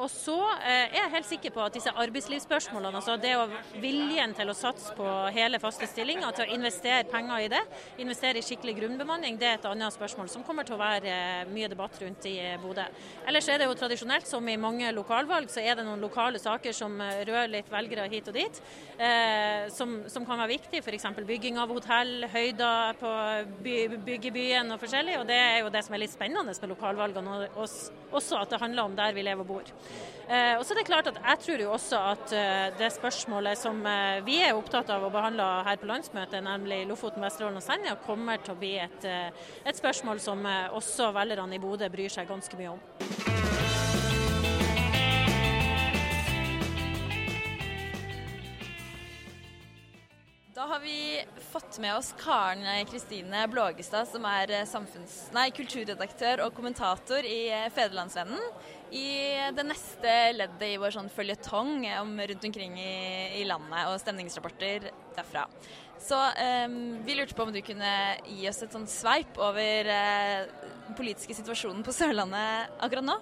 og 0.00 0.08
så 0.08 0.38
er 0.64 0.94
jeg 0.94 1.10
helt 1.12 1.26
sikker 1.28 1.52
på 1.52 1.60
at 1.60 1.74
disse 1.76 1.92
arbeidslivsspørsmålene, 1.92 2.96
altså 2.96 3.18
det 3.20 3.34
å 3.36 3.42
viljen 3.82 4.32
til 4.32 4.48
å 4.48 4.54
satse 4.56 4.94
på 4.96 5.08
hele 5.34 5.60
faste 5.60 5.84
stillinger, 5.90 6.32
til 6.32 6.46
å 6.46 6.54
investere 6.56 7.04
penger 7.10 7.44
i 7.44 7.50
det, 7.52 7.60
investere 8.00 8.40
i 8.40 8.46
skikkelig 8.46 8.78
grunnbemanning, 8.78 9.36
det 9.36 9.50
er 9.50 9.58
et 9.58 9.68
annet 9.68 9.92
spørsmål 9.92 10.30
som 10.32 10.46
kommer 10.46 10.64
til 10.64 10.78
å 10.78 10.80
være 10.80 11.01
er 11.10 11.50
mye 11.50 11.70
debatt 11.72 11.98
rundt 12.02 12.26
i 12.30 12.36
Bodø. 12.62 12.84
Ellers 13.28 13.48
er 13.48 13.60
det 13.60 13.68
jo 13.68 13.76
tradisjonelt, 13.78 14.28
som 14.28 14.48
i 14.48 14.58
mange 14.60 14.90
lokalvalg, 14.94 15.50
så 15.50 15.62
er 15.62 15.78
det 15.78 15.86
noen 15.86 16.02
lokale 16.02 16.40
saker 16.42 16.76
som 16.76 16.98
rører 17.00 17.50
litt 17.50 17.70
velgere 17.72 18.08
hit 18.12 18.30
og 18.30 18.36
dit, 18.36 18.62
eh, 18.98 19.68
som, 19.74 20.00
som, 20.12 20.26
kan 20.28 20.40
være 20.42 20.54
viktig. 20.54 20.82
F.eks. 20.82 21.08
bygging 21.26 21.58
av 21.62 21.72
hotell, 21.74 22.26
høyder 22.32 22.98
på 23.00 23.12
by, 23.64 23.76
byggebyen 24.06 24.74
og 24.74 24.82
forskjellig. 24.82 25.18
Og 25.20 25.28
det 25.28 25.38
er 25.38 25.60
jo 25.62 25.72
det 25.74 25.84
som 25.86 25.96
er 25.96 26.04
litt 26.04 26.14
spennende 26.14 26.54
med 26.54 26.74
lokalvalgene, 26.74 27.38
og 27.56 28.16
også 28.16 28.42
at 28.42 28.52
det 28.52 28.62
handler 28.62 28.88
om 28.88 28.98
der 28.98 29.14
vi 29.16 29.24
lever 29.26 29.46
og 29.46 29.54
bor. 29.54 29.72
Eh, 30.32 30.54
og 30.56 30.62
så 30.64 30.72
er 30.72 30.78
det 30.78 30.86
klart 30.86 31.08
at 31.10 31.18
Jeg 31.18 31.38
tror 31.44 31.60
jo 31.60 31.72
også 31.74 31.98
at 32.12 32.32
eh, 32.32 32.68
det 32.78 32.92
spørsmålet 32.94 33.58
som 33.58 33.82
eh, 33.86 34.22
vi 34.24 34.38
er 34.40 34.54
opptatt 34.54 34.88
av 34.94 35.02
å 35.04 35.10
behandle 35.12 35.44
her 35.66 35.76
på 35.80 35.88
landsmøtet, 35.90 36.38
nemlig 36.46 36.86
Lofoten, 36.88 37.24
Vesterålen 37.24 37.58
og 37.58 37.64
Senja, 37.64 37.96
kommer 38.06 38.40
til 38.40 38.54
å 38.54 38.60
bli 38.60 38.72
et, 38.80 39.04
et 39.04 39.76
spørsmål 39.76 40.22
som 40.22 40.46
også 40.46 40.91
velgerne 41.14 41.56
i 41.56 41.62
Bodø 41.62 41.88
bryr 41.88 42.12
seg 42.12 42.28
ganske 42.28 42.58
mye 42.60 42.74
om. 42.74 43.51
Da 50.54 50.66
har 50.68 50.80
vi 50.80 51.24
fått 51.52 51.78
med 51.78 51.96
oss 51.96 52.14
Karen 52.18 52.86
Kristine 52.86 53.46
Blågestad, 53.48 54.04
som 54.08 54.26
er 54.28 54.50
nei, 55.32 55.46
kulturredaktør 55.56 56.42
og 56.44 56.52
kommentator 56.52 57.24
i 57.24 57.46
Federlandsvennen 57.72 58.42
i 58.92 59.06
det 59.56 59.64
neste 59.64 60.12
leddet 60.36 60.66
i 60.66 60.76
vår 60.76 60.92
sånn 60.92 61.08
føljetong 61.14 61.86
rundt 61.88 62.44
omkring 62.50 62.76
i, 62.76 62.92
i, 63.40 63.46
landet 63.48 63.88
og 63.88 63.96
stemningsrapporter 64.04 64.90
derfra. 65.16 65.46
Så 65.96 66.20
um, 66.20 66.78
vi 67.06 67.16
lurte 67.16 67.38
på 67.38 67.48
om 67.48 67.54
du 67.54 67.62
kunne 67.64 67.96
gi 68.28 68.44
oss 68.50 68.60
et 68.60 68.76
sånn 68.76 68.84
sveip 68.90 69.40
over 69.40 69.88
uh, 69.88 70.68
den 70.90 71.00
politiske 71.00 71.38
situasjonen 71.40 71.80
på 71.86 71.96
Sørlandet 71.96 72.76
akkurat 72.76 73.08
nå? 73.08 73.16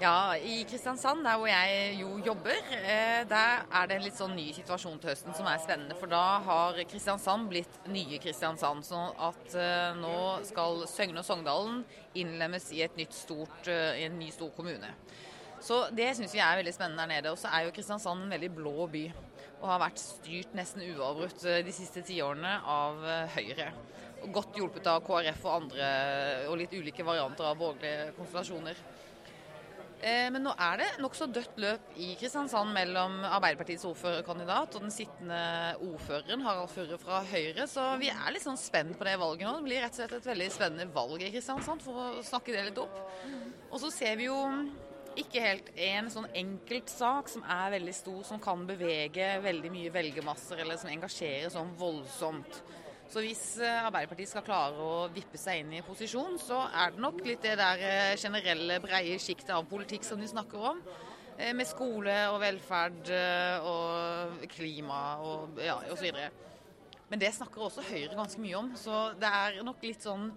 Ja, 0.00 0.32
i 0.36 0.62
Kristiansand, 0.64 1.20
der 1.26 1.36
hvor 1.36 1.48
jeg 1.50 1.96
jo 2.00 2.14
jobber, 2.24 2.56
eh, 2.72 3.20
der 3.28 3.66
er 3.68 3.86
det 3.86 3.96
en 3.98 4.04
litt 4.06 4.16
sånn 4.16 4.32
ny 4.32 4.46
situasjon 4.56 4.94
til 4.96 5.10
høsten 5.10 5.34
som 5.36 5.48
er 5.50 5.58
spennende. 5.60 5.92
For 6.00 6.08
da 6.08 6.38
har 6.46 6.78
Kristiansand 6.88 7.50
blitt 7.50 7.74
nye 7.92 8.16
Kristiansand. 8.16 8.80
sånn 8.86 9.12
at 9.20 9.56
eh, 9.60 9.98
nå 10.00 10.40
skal 10.48 10.86
Søgne 10.88 11.20
og 11.20 11.26
Sogndalen 11.28 11.82
innlemmes 12.14 12.70
i, 12.72 12.80
stort, 13.10 13.68
eh, 13.68 14.00
i 14.00 14.06
en 14.06 14.16
ny 14.18 14.30
stor 14.30 14.48
kommune. 14.56 14.88
Så 15.60 15.82
det 15.92 16.16
syns 16.16 16.32
vi 16.32 16.40
er 16.40 16.62
veldig 16.62 16.72
spennende 16.72 17.04
der 17.04 17.20
nede. 17.20 17.34
Og 17.34 17.36
så 17.36 17.52
er 17.52 17.66
jo 17.66 17.76
Kristiansand 17.76 18.24
en 18.24 18.32
veldig 18.32 18.50
blå 18.56 18.88
by. 18.88 19.04
Og 19.60 19.68
har 19.68 19.84
vært 19.84 20.00
styrt 20.00 20.56
nesten 20.56 20.86
uavbrutt 20.94 21.44
de 21.44 21.76
siste 21.76 22.00
tiårene 22.00 22.54
av 22.64 23.04
Høyre. 23.36 23.68
Godt 24.32 24.56
hjulpet 24.56 24.88
av 24.88 25.04
KrF 25.04 25.44
og 25.44 25.58
andre, 25.58 25.92
og 26.48 26.56
litt 26.56 26.72
ulike 26.72 27.04
varianter 27.04 27.52
av 27.52 27.60
borgerlige 27.60 28.14
konstellasjoner. 28.16 28.80
Eh, 30.00 30.30
men 30.32 30.40
nå 30.46 30.52
er 30.56 30.80
det 30.80 30.86
nokså 31.02 31.26
dødt 31.28 31.58
løp 31.60 31.90
i 32.00 32.14
Kristiansand 32.16 32.72
mellom 32.72 33.18
Arbeiderpartiets 33.28 33.84
ordførerkandidat 33.84 34.76
og 34.78 34.86
den 34.86 34.94
sittende 34.94 35.40
ordføreren, 35.84 36.44
Harald 36.46 36.72
Furre 36.72 36.96
fra 37.02 37.20
Høyre. 37.28 37.66
Så 37.68 37.84
vi 38.00 38.08
er 38.12 38.32
litt 38.32 38.46
sånn 38.46 38.60
spent 38.60 38.96
på 38.96 39.04
det 39.04 39.18
valget 39.20 39.44
nå. 39.44 39.58
Det 39.58 39.68
blir 39.68 39.84
rett 39.84 39.92
og 39.92 40.00
slett 40.00 40.14
et 40.16 40.30
veldig 40.30 40.48
spennende 40.54 40.88
valg 40.94 41.20
i 41.20 41.32
Kristiansand, 41.34 41.84
for 41.84 42.00
å 42.00 42.24
snakke 42.24 42.56
det 42.56 42.70
litt 42.70 42.80
opp. 42.80 42.96
Og 43.68 43.76
så 43.82 43.92
ser 43.92 44.16
vi 44.16 44.30
jo 44.30 44.38
ikke 45.20 45.42
helt 45.44 45.68
en 45.84 46.08
sånn 46.12 46.28
enkeltsak 46.38 47.28
som 47.28 47.44
er 47.44 47.74
veldig 47.76 47.94
stor, 47.94 48.22
som 48.24 48.40
kan 48.40 48.62
bevege 48.68 49.34
veldig 49.44 49.72
mye 49.74 49.92
velgermasser, 49.92 50.62
eller 50.64 50.80
som 50.80 50.92
engasjerer 50.94 51.52
sånn 51.52 51.74
voldsomt. 51.76 52.62
Så 53.10 53.22
hvis 53.24 53.42
eh, 53.58 53.86
Arbeiderpartiet 53.88 54.30
skal 54.30 54.44
klare 54.46 54.84
å 54.86 55.08
vippe 55.10 55.38
seg 55.40 55.64
inn 55.64 55.72
i 55.74 55.82
posisjon, 55.82 56.36
så 56.38 56.60
er 56.68 56.92
det 56.94 57.02
nok 57.02 57.18
litt 57.26 57.42
det 57.42 57.56
der 57.58 57.82
eh, 57.82 58.18
generelle, 58.20 58.78
breie 58.84 59.16
sjiktet 59.18 59.50
av 59.56 59.66
politikk 59.66 60.06
som 60.06 60.20
de 60.22 60.28
snakker 60.30 60.66
om. 60.70 60.78
Eh, 61.34 61.50
med 61.56 61.66
skole 61.66 62.14
og 62.30 62.38
velferd 62.44 63.10
og 63.66 64.46
klima 64.54 65.02
og 65.26 65.58
ja, 65.58 65.80
osv. 65.90 66.06
Men 67.10 67.18
det 67.18 67.32
snakker 67.34 67.66
også 67.66 67.82
Høyre 67.88 68.14
ganske 68.14 68.42
mye 68.44 68.58
om. 68.60 68.74
Så 68.78 69.08
det 69.18 69.34
er 69.42 69.58
nok 69.66 69.82
litt 69.82 70.06
sånn 70.06 70.30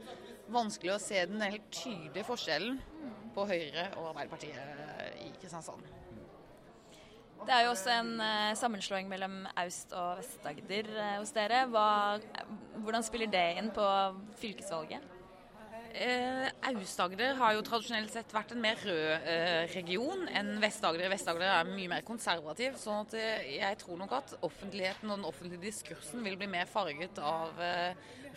vanskelig 0.54 0.96
å 0.96 1.02
se 1.02 1.22
den 1.30 1.46
helt 1.46 1.70
tydelige 1.70 2.26
forskjellen 2.26 2.82
på 3.38 3.46
Høyre 3.54 3.92
og 4.00 4.16
Arbeiderpartiet 4.16 5.22
i 5.22 5.30
Kristiansand. 5.38 6.03
Det 7.44 7.52
er 7.52 7.66
jo 7.66 7.74
også 7.74 7.92
en 7.92 8.14
uh, 8.24 8.54
sammenslåing 8.56 9.10
mellom 9.12 9.42
Aust- 9.60 9.92
og 10.00 10.22
Vest-Agder 10.22 10.88
uh, 10.96 11.18
hos 11.18 11.34
dere. 11.36 11.66
Hva, 11.68 11.88
hvordan 12.86 13.04
spiller 13.04 13.32
det 13.34 13.44
inn 13.60 13.68
på 13.76 13.88
fylkesvalget? 14.40 15.10
Uh, 15.94 16.48
Aust-Agder 16.70 17.36
har 17.42 17.58
jo 17.58 17.66
tradisjonelt 17.68 18.16
sett 18.16 18.32
vært 18.34 18.56
en 18.56 18.64
mer 18.64 18.80
rød 18.80 19.28
region 19.76 20.24
enn 20.32 20.56
Vest-Agder. 20.64 21.12
Vest-Agder 21.12 21.52
er 21.52 21.72
mye 21.74 21.92
mer 21.92 22.08
konservativ. 22.08 22.80
sånn 22.80 23.04
at 23.04 23.18
jeg 23.20 23.80
tror 23.84 24.00
nok 24.00 24.16
at 24.22 24.36
offentligheten 24.40 25.12
og 25.12 25.20
den 25.20 25.30
offentlige 25.34 25.66
diskursen 25.68 26.24
vil 26.24 26.40
bli 26.40 26.48
mer 26.48 26.72
farget 26.72 27.20
av 27.20 27.60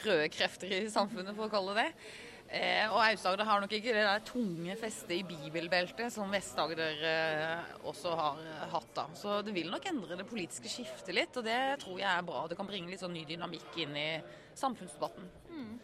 røde 0.02 0.30
krefter 0.34 0.80
i 0.82 0.86
samfunnet, 0.92 1.36
for 1.38 1.46
å 1.46 1.54
kalle 1.54 1.78
det 1.78 1.86
det. 1.86 2.10
Eh, 2.46 2.86
og 2.92 3.00
Aust-Agder 3.02 3.48
har 3.48 3.62
nok 3.62 3.72
ikke 3.74 3.94
det 3.94 4.04
der 4.06 4.22
tunge 4.26 4.76
festet 4.78 5.16
i 5.16 5.24
bibelbeltet 5.26 6.12
som 6.14 6.30
Vest-Agder 6.30 7.02
eh, 7.10 7.72
også 7.90 8.14
har 8.14 8.38
eh, 8.44 8.62
hatt. 8.70 8.92
da. 8.94 9.06
Så 9.18 9.40
det 9.46 9.54
vil 9.56 9.72
nok 9.72 9.88
endre 9.90 10.18
det 10.20 10.28
politiske 10.30 10.70
skiftet 10.70 11.14
litt, 11.16 11.34
og 11.36 11.46
det 11.46 11.58
tror 11.82 11.98
jeg 11.98 12.10
er 12.12 12.26
bra. 12.26 12.44
Det 12.46 12.58
kan 12.58 12.68
bringe 12.68 12.92
litt 12.92 13.02
sånn 13.02 13.16
ny 13.16 13.24
dynamikk 13.26 13.80
inn 13.82 13.98
i 13.98 14.08
samfunnsdebatten. 14.56 15.30
Mm. 15.50 15.74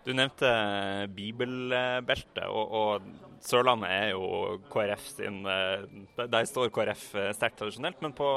Du 0.00 0.14
nevnte 0.16 0.50
bibelbeltet, 1.12 2.46
og, 2.48 2.72
og, 2.72 3.10
Sørlandet 3.40 3.88
er 3.88 4.10
jo 4.12 4.58
KrF 4.68 5.04
sin 5.14 5.38
eh, 5.48 5.84
Der 6.28 6.44
står 6.44 6.68
KrF 6.76 7.04
eh, 7.16 7.30
sterkt 7.32 7.56
tradisjonelt, 7.56 8.02
men 8.04 8.12
på 8.12 8.28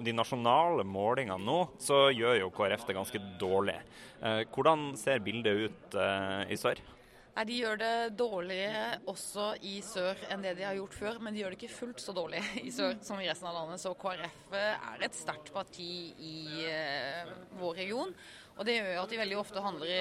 de 0.00 0.14
nasjonale 0.16 0.86
målingene 0.88 1.36
nå 1.44 1.58
så 1.84 2.06
gjør 2.16 2.38
jo 2.46 2.52
KrF 2.56 2.86
det 2.88 2.96
ganske 2.96 3.20
dårlig. 3.40 3.76
Eh, 4.24 4.46
hvordan 4.54 4.94
ser 4.96 5.20
bildet 5.20 5.66
ut 5.66 5.98
i 6.48 6.56
sør? 6.56 6.80
Nei, 7.36 7.44
De 7.44 7.60
gjør 7.60 7.76
det 7.84 7.92
dårligere 8.16 8.86
også 9.12 9.50
i 9.68 9.76
sør 9.84 10.24
enn 10.32 10.48
det 10.48 10.56
de 10.56 10.64
har 10.64 10.80
gjort 10.80 10.96
før, 10.96 11.20
men 11.20 11.36
de 11.36 11.44
gjør 11.44 11.52
det 11.52 11.60
ikke 11.60 11.76
fullt 11.76 12.00
så 12.00 12.16
dårlig 12.16 12.40
i 12.64 12.72
sør 12.72 12.96
som 13.04 13.20
i 13.20 13.28
resten 13.28 13.52
av 13.52 13.60
landet. 13.60 13.84
Så 13.84 13.92
KrF 14.00 14.56
er 14.64 15.04
et 15.04 15.20
sterkt 15.20 15.52
parti 15.52 15.92
i 16.16 16.64
vår 17.60 17.82
region. 17.84 18.16
Og 18.58 18.66
Det 18.66 18.74
gjør 18.74 18.88
jo 18.90 19.02
at 19.04 19.12
de 19.12 19.18
veldig 19.20 19.36
ofte 19.38 19.62
i, 19.86 19.98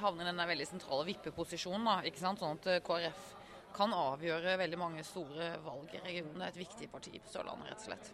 havner 0.00 0.24
i 0.24 0.30
den 0.30 0.48
veldig 0.50 0.66
sentrale 0.66 1.04
vippeposisjonen. 1.10 1.88
Da, 1.90 1.96
ikke 2.08 2.22
sant? 2.22 2.40
Sånn 2.40 2.56
at 2.56 2.68
eh, 2.72 2.80
KrF 2.84 3.26
kan 3.76 3.92
avgjøre 3.92 4.56
veldig 4.58 4.78
mange 4.80 5.04
store 5.04 5.50
valg 5.64 5.92
i 5.92 6.00
regionen. 6.06 6.40
Det 6.40 6.46
er 6.46 6.54
et 6.54 6.62
viktig 6.62 6.88
parti 6.92 7.12
på 7.20 7.32
Sørlandet, 7.34 7.68
rett 7.68 7.84
og 7.84 7.90
slett. 7.90 8.12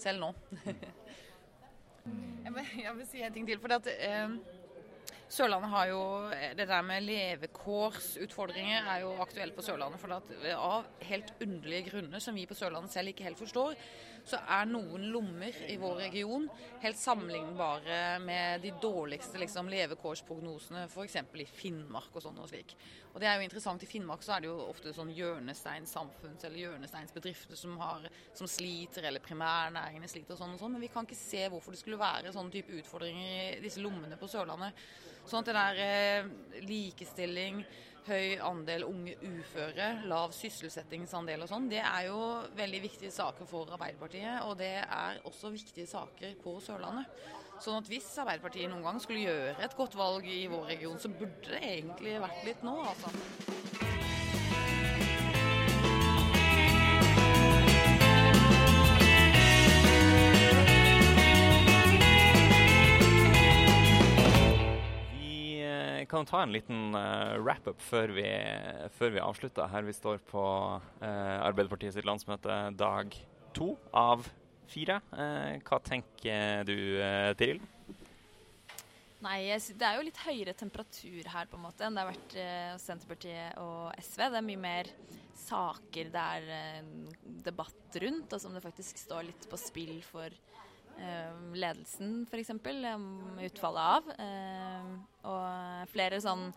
Selv 0.00 0.24
nå. 0.24 0.30
jeg, 2.46 2.54
vil, 2.56 2.72
jeg, 2.80 2.94
vil, 2.96 3.04
si 3.10 3.26
en 3.26 3.36
ting 3.36 3.50
til. 3.50 3.60
for 3.60 3.76
at, 3.76 3.90
eh, 3.92 4.32
Sørlandet 5.28 5.68
har 5.74 5.90
jo 5.90 6.00
Det 6.56 6.64
der 6.64 6.82
med 6.88 7.04
levekårsutfordringer 7.04 8.88
er 8.94 9.02
jo 9.04 9.10
aktuelt 9.20 9.56
på 9.56 9.64
Sørlandet. 9.66 10.00
For 10.00 10.16
at 10.16 10.32
av 10.56 10.88
helt 11.04 11.34
underlige 11.44 11.90
grunner 11.90 12.24
som 12.24 12.38
vi 12.38 12.48
på 12.48 12.56
Sørlandet 12.56 12.96
selv 12.96 13.12
ikke 13.12 13.28
helt 13.28 13.44
forstår, 13.44 13.76
så 14.28 14.40
er 14.44 14.68
noen 14.68 15.08
lommer 15.12 15.56
i 15.70 15.78
vår 15.80 16.02
region 16.04 16.46
helt 16.82 16.98
sammenlignbare 17.00 18.18
med 18.22 18.62
de 18.62 18.72
dårligste 18.82 19.40
liksom, 19.40 19.70
levekårsprognosene 19.72 20.84
f.eks. 20.86 21.16
i 21.16 21.46
Finnmark 21.48 22.14
og 22.14 22.24
sånn 22.24 22.38
og 22.42 22.50
slik. 22.50 22.74
Og 23.14 23.22
det 23.22 23.30
er 23.30 23.38
jo 23.38 23.46
interessant. 23.48 23.82
I 23.82 23.90
Finnmark 23.90 24.22
så 24.22 24.36
er 24.36 24.44
det 24.44 24.50
jo 24.50 24.58
ofte 24.68 24.92
sånn 24.94 25.10
hjørnesteinssamfunns- 25.16 26.44
eller 26.46 26.60
hjørnesteinsbedrifter 26.62 27.58
som, 27.58 27.74
har, 27.80 28.06
som 28.36 28.50
sliter, 28.50 29.08
eller 29.08 29.24
primærnæringene 29.24 30.10
sliter 30.10 30.36
og 30.36 30.42
sånn 30.42 30.54
og 30.54 30.62
sånn. 30.62 30.76
Men 30.76 30.84
vi 30.84 30.92
kan 30.92 31.08
ikke 31.08 31.18
se 31.18 31.46
hvorfor 31.50 31.74
det 31.74 31.82
skulle 31.82 32.00
være 32.00 32.34
sånne 32.34 32.54
type 32.54 32.76
utfordringer 32.78 33.58
i 33.58 33.62
disse 33.64 33.82
lommene 33.82 34.20
på 34.20 34.30
Sørlandet. 34.30 34.86
Sånn 35.28 35.42
at 35.42 35.50
det 35.50 35.56
der 35.58 35.82
eh, 35.84 36.62
likestilling, 36.68 37.64
høy 38.06 38.38
andel 38.44 38.84
unge 38.86 39.16
uføre, 39.24 39.88
lav 40.08 40.32
sysselsettingsandel 40.36 41.44
og 41.44 41.50
sånn, 41.50 41.68
det 41.70 41.82
er 41.82 42.06
jo 42.08 42.20
veldig 42.58 42.80
viktige 42.86 43.12
saker 43.14 43.48
for 43.48 43.74
Arbeiderpartiet. 43.76 44.44
Og 44.46 44.56
det 44.60 44.74
er 44.84 45.20
også 45.28 45.52
viktige 45.54 45.88
saker 45.90 46.38
på 46.42 46.56
Sørlandet. 46.64 47.10
Sånn 47.58 47.80
at 47.80 47.90
hvis 47.90 48.08
Arbeiderpartiet 48.22 48.70
noen 48.70 48.86
gang 48.86 49.02
skulle 49.02 49.26
gjøre 49.26 49.58
et 49.66 49.76
godt 49.76 49.98
valg 49.98 50.30
i 50.30 50.44
vår 50.50 50.70
region, 50.76 50.98
så 51.02 51.10
burde 51.10 51.50
det 51.50 51.62
egentlig 51.74 52.18
vært 52.22 52.46
litt 52.46 52.66
nå, 52.66 52.78
altså. 52.86 53.87
Kan 66.08 66.26
ta 66.26 66.42
en 66.42 66.52
liten 66.52 66.96
uh, 66.96 67.36
wrap-up 67.42 67.80
før, 67.84 68.12
før 68.96 69.14
vi 69.14 69.22
avslutter. 69.22 69.68
Her 69.70 69.86
vi 69.86 69.94
står 69.96 70.22
på 70.30 70.42
uh, 70.42 71.38
Arbeiderpartiet 71.44 71.96
sitt 71.96 72.08
landsmøte 72.08 72.56
dag 72.78 73.14
to 73.56 73.74
av 73.96 74.26
fire. 74.68 75.00
Uh, 75.12 75.58
hva 75.68 75.80
tenker 75.84 76.64
du, 76.68 76.76
uh, 77.00 77.32
Tiril? 77.38 77.60
Nei, 79.24 79.40
det 79.50 79.82
er 79.82 79.98
jo 79.98 80.06
litt 80.06 80.20
høyere 80.22 80.54
temperatur 80.54 81.26
her 81.32 81.48
på 81.50 81.58
en 81.58 81.64
måte 81.64 81.82
enn 81.82 81.96
det 81.96 82.04
har 82.04 82.12
vært 82.12 82.36
hos 82.76 82.84
Senterpartiet 82.86 83.56
og 83.58 83.88
SV. 83.98 84.28
Det 84.30 84.38
er 84.38 84.46
mye 84.46 84.60
mer 84.62 84.90
saker 85.38 86.12
det 86.14 86.26
er 86.36 86.84
debatt 87.42 87.98
rundt, 88.04 88.30
og 88.30 88.42
som 88.42 88.54
det 88.54 88.62
faktisk 88.62 89.00
står 89.02 89.26
litt 89.26 89.48
på 89.50 89.58
spill 89.58 89.96
for 90.06 90.30
ledelsen, 91.54 92.24
f.eks. 92.30 92.54
Um, 92.58 93.10
utfallet 93.42 93.90
av. 93.98 94.08
Og 95.28 95.92
flere 95.92 96.20
sånn 96.24 96.48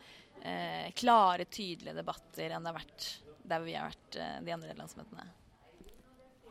eh, 0.42 0.90
klare, 0.98 1.48
tydelige 1.52 1.98
debatter 2.00 2.56
enn 2.56 2.66
det 2.66 2.74
har 2.74 2.80
vært 2.80 3.10
der 3.52 3.64
vi 3.66 3.76
har 3.76 3.90
vært 3.90 4.20
eh, 4.22 4.38
de 4.46 4.54
andre 4.56 4.76
landsmøtene. 4.78 5.26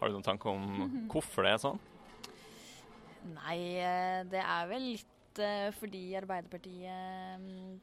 Har 0.00 0.08
du 0.08 0.16
noen 0.16 0.26
tanke 0.26 0.48
om 0.48 1.06
hvorfor 1.12 1.46
det 1.46 1.54
er 1.54 1.62
sånn? 1.62 1.80
Nei, 3.34 3.58
eh, 3.84 4.22
det 4.30 4.40
er 4.40 4.68
vel 4.70 4.90
litt 4.94 5.40
eh, 5.44 5.68
fordi 5.76 6.02
Arbeiderpartiet 6.18 7.40
mm, 7.42 7.78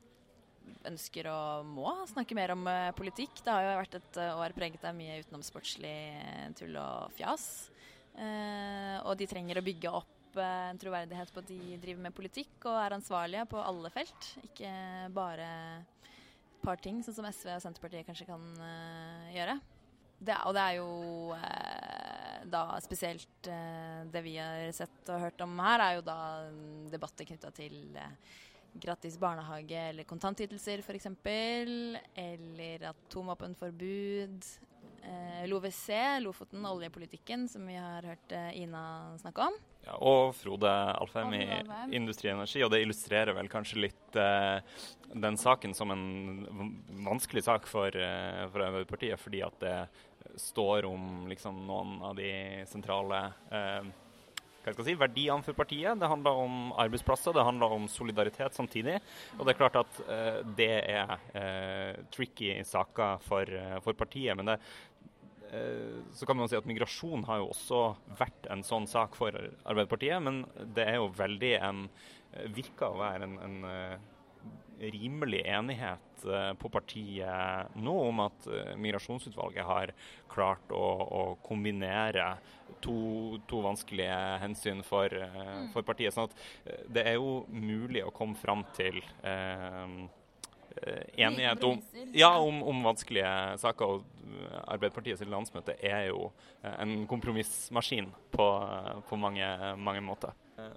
ønsker 0.89 1.29
og 1.31 1.67
må 1.69 1.93
snakke 2.09 2.37
mer 2.37 2.53
om 2.55 2.65
eh, 2.71 2.91
politikk. 2.97 3.41
Det 3.43 3.53
har 3.53 3.65
jo 3.65 3.79
vært 3.83 3.99
et 3.99 4.21
eh, 4.23 4.41
år 4.43 4.55
preget 4.57 4.85
av 4.87 4.97
mye 4.97 5.19
utenomsportslig 5.23 5.97
tull 6.59 6.77
og 6.81 7.13
fjas. 7.17 7.47
Eh, 8.17 8.95
og 9.03 9.13
de 9.19 9.29
trenger 9.29 9.59
å 9.59 9.65
bygge 9.65 9.93
opp 9.93 10.16
eh, 10.41 10.69
en 10.71 10.81
troverdighet 10.81 11.31
på 11.33 11.43
at 11.43 11.51
de 11.51 11.77
driver 11.83 12.03
med 12.07 12.15
politikk 12.17 12.67
og 12.69 12.79
er 12.81 12.97
ansvarlige 12.97 13.45
på 13.51 13.61
alle 13.61 13.91
felt. 13.93 14.29
Ikke 14.45 14.71
bare 15.15 15.49
et 15.81 16.61
par 16.63 16.81
ting, 16.83 17.01
sånn 17.03 17.17
som 17.19 17.29
SV 17.29 17.53
og 17.55 17.63
Senterpartiet 17.63 18.07
kanskje 18.07 18.29
kan 18.29 18.47
eh, 18.63 19.35
gjøre. 19.37 19.59
Det, 20.17 20.33
og 20.49 20.55
det 20.57 20.63
er 20.63 20.79
jo 20.79 20.89
eh, 21.37 22.41
da 22.49 22.63
spesielt 22.81 23.49
eh, 23.51 24.01
det 24.09 24.23
vi 24.25 24.37
har 24.39 24.71
sett 24.75 25.13
og 25.13 25.21
hørt 25.27 25.43
om 25.45 25.57
her, 25.61 25.83
er 25.83 25.97
jo 25.99 26.05
da 26.07 26.19
debatter 26.89 27.27
knytta 27.29 27.51
til 27.55 27.77
eh, 27.97 28.35
gratis 28.81 29.17
barnehage 29.21 29.77
eller 29.91 30.07
kontantytelser 30.09 30.81
f.eks. 30.83 31.07
Eller 32.15 32.89
atomvåpenforbud. 32.91 34.49
Eh, 35.07 35.47
LoVC, 35.47 35.89
Lofoten, 36.19 36.65
oljepolitikken, 36.65 37.47
som 37.47 37.67
vi 37.67 37.77
har 37.79 38.03
hørt 38.03 38.31
eh, 38.31 38.61
Ina 38.61 39.17
snakke 39.21 39.47
om. 39.47 39.59
Ja, 39.87 39.95
og 40.03 40.33
Frode 40.35 40.69
Alfheim 40.99 41.31
i 41.37 41.45
Industri 41.95 42.27
Energi, 42.31 42.59
og 42.65 42.73
det 42.73 42.81
illustrerer 42.83 43.35
vel 43.37 43.47
kanskje 43.51 43.85
litt 43.85 44.17
eh, 44.19 44.57
den 45.15 45.37
saken 45.39 45.75
som 45.77 45.93
en 45.93 46.03
vanskelig 47.07 47.45
sak 47.45 47.69
for, 47.71 47.95
eh, 47.95 48.43
for 48.51 48.65
Arbeiderpartiet, 48.65 49.21
fordi 49.21 49.45
at 49.47 49.55
det 49.63 49.77
står 50.43 50.89
om 50.89 51.29
liksom, 51.31 51.63
noen 51.69 52.01
av 52.03 52.17
de 52.19 52.33
sentrale 52.67 53.21
eh, 53.47 53.87
hva 54.67 54.73
skal 54.75 54.83
jeg 54.83 54.97
si, 54.97 54.99
verdiene 54.99 55.45
for 55.45 55.55
partiet. 55.55 55.95
Det 55.99 56.09
handler 56.11 56.39
om 56.43 56.55
arbeidsplasser, 56.75 57.31
det 57.35 57.45
handler 57.47 57.75
om 57.77 57.85
solidaritet 57.87 58.55
samtidig. 58.57 58.97
Og 59.37 59.45
det 59.45 59.53
er 59.53 59.59
klart 59.61 59.77
at 59.79 60.01
eh, 60.03 60.39
det 60.57 60.73
er 60.91 61.13
eh, 61.31 62.01
tricky 62.11 62.51
saker 62.67 63.23
for, 63.23 63.47
eh, 63.47 63.77
for 63.85 63.95
partiet. 63.95 64.35
men 64.35 64.51
det 64.51 64.57
så 66.13 66.27
kan 66.27 66.37
man 66.37 66.49
si 66.49 66.57
at 66.57 66.67
Migrasjon 66.67 67.25
har 67.27 67.41
jo 67.41 67.49
også 67.53 67.81
vært 68.19 68.49
en 68.51 68.63
sånn 68.65 68.87
sak 68.89 69.15
for 69.19 69.35
Arbeiderpartiet, 69.37 70.19
men 70.23 70.43
det 70.75 70.87
er 70.91 70.99
jo 70.99 71.09
veldig 71.15 71.53
en 71.61 71.87
eh, 71.87 72.47
Virker 72.53 72.91
å 72.91 73.01
være 73.01 73.27
en, 73.27 73.37
en 73.45 73.69
eh, 73.69 73.97
rimelig 74.79 75.41
enighet 75.45 76.25
eh, 76.25 76.53
på 76.59 76.69
partiet 76.69 77.77
nå 77.81 77.95
om 78.09 78.21
at 78.27 78.47
eh, 78.51 78.75
Migrasjonsutvalget 78.79 79.65
har 79.65 79.93
klart 80.31 80.75
å, 80.75 80.85
å 81.07 81.23
kombinere 81.45 82.35
to, 82.83 83.39
to 83.49 83.61
vanskelige 83.65 84.19
hensyn 84.43 84.83
for, 84.85 85.11
eh, 85.11 85.63
for 85.73 85.87
partiet. 85.87 86.13
sånn 86.13 86.29
at 86.29 86.37
eh, 86.65 86.83
det 86.93 87.07
er 87.13 87.17
jo 87.17 87.41
mulig 87.49 88.05
å 88.05 88.13
komme 88.15 88.37
fram 88.37 88.65
til 88.77 89.01
eh, 89.23 89.47
eh, 89.57 89.97
enighet 91.17 91.63
om, 91.63 91.81
ja, 92.13 92.31
om, 92.39 92.61
om 92.63 92.83
vanskelige 92.85 93.31
saker. 93.63 93.85
og 93.85 94.05
eh, 94.27 94.61
Arbeiderpartiet 94.67 95.19
sitt 95.19 95.31
landsmøte 95.31 95.75
er 95.81 96.07
jo 96.11 96.31
eh, 96.61 96.75
en 96.83 97.03
kompromissmaskin 97.09 98.11
på, 98.31 98.47
eh, 98.69 98.95
på 99.09 99.19
mange, 99.19 99.51
mange 99.77 100.01
måter. 100.01 100.33
Eh, 100.57 100.73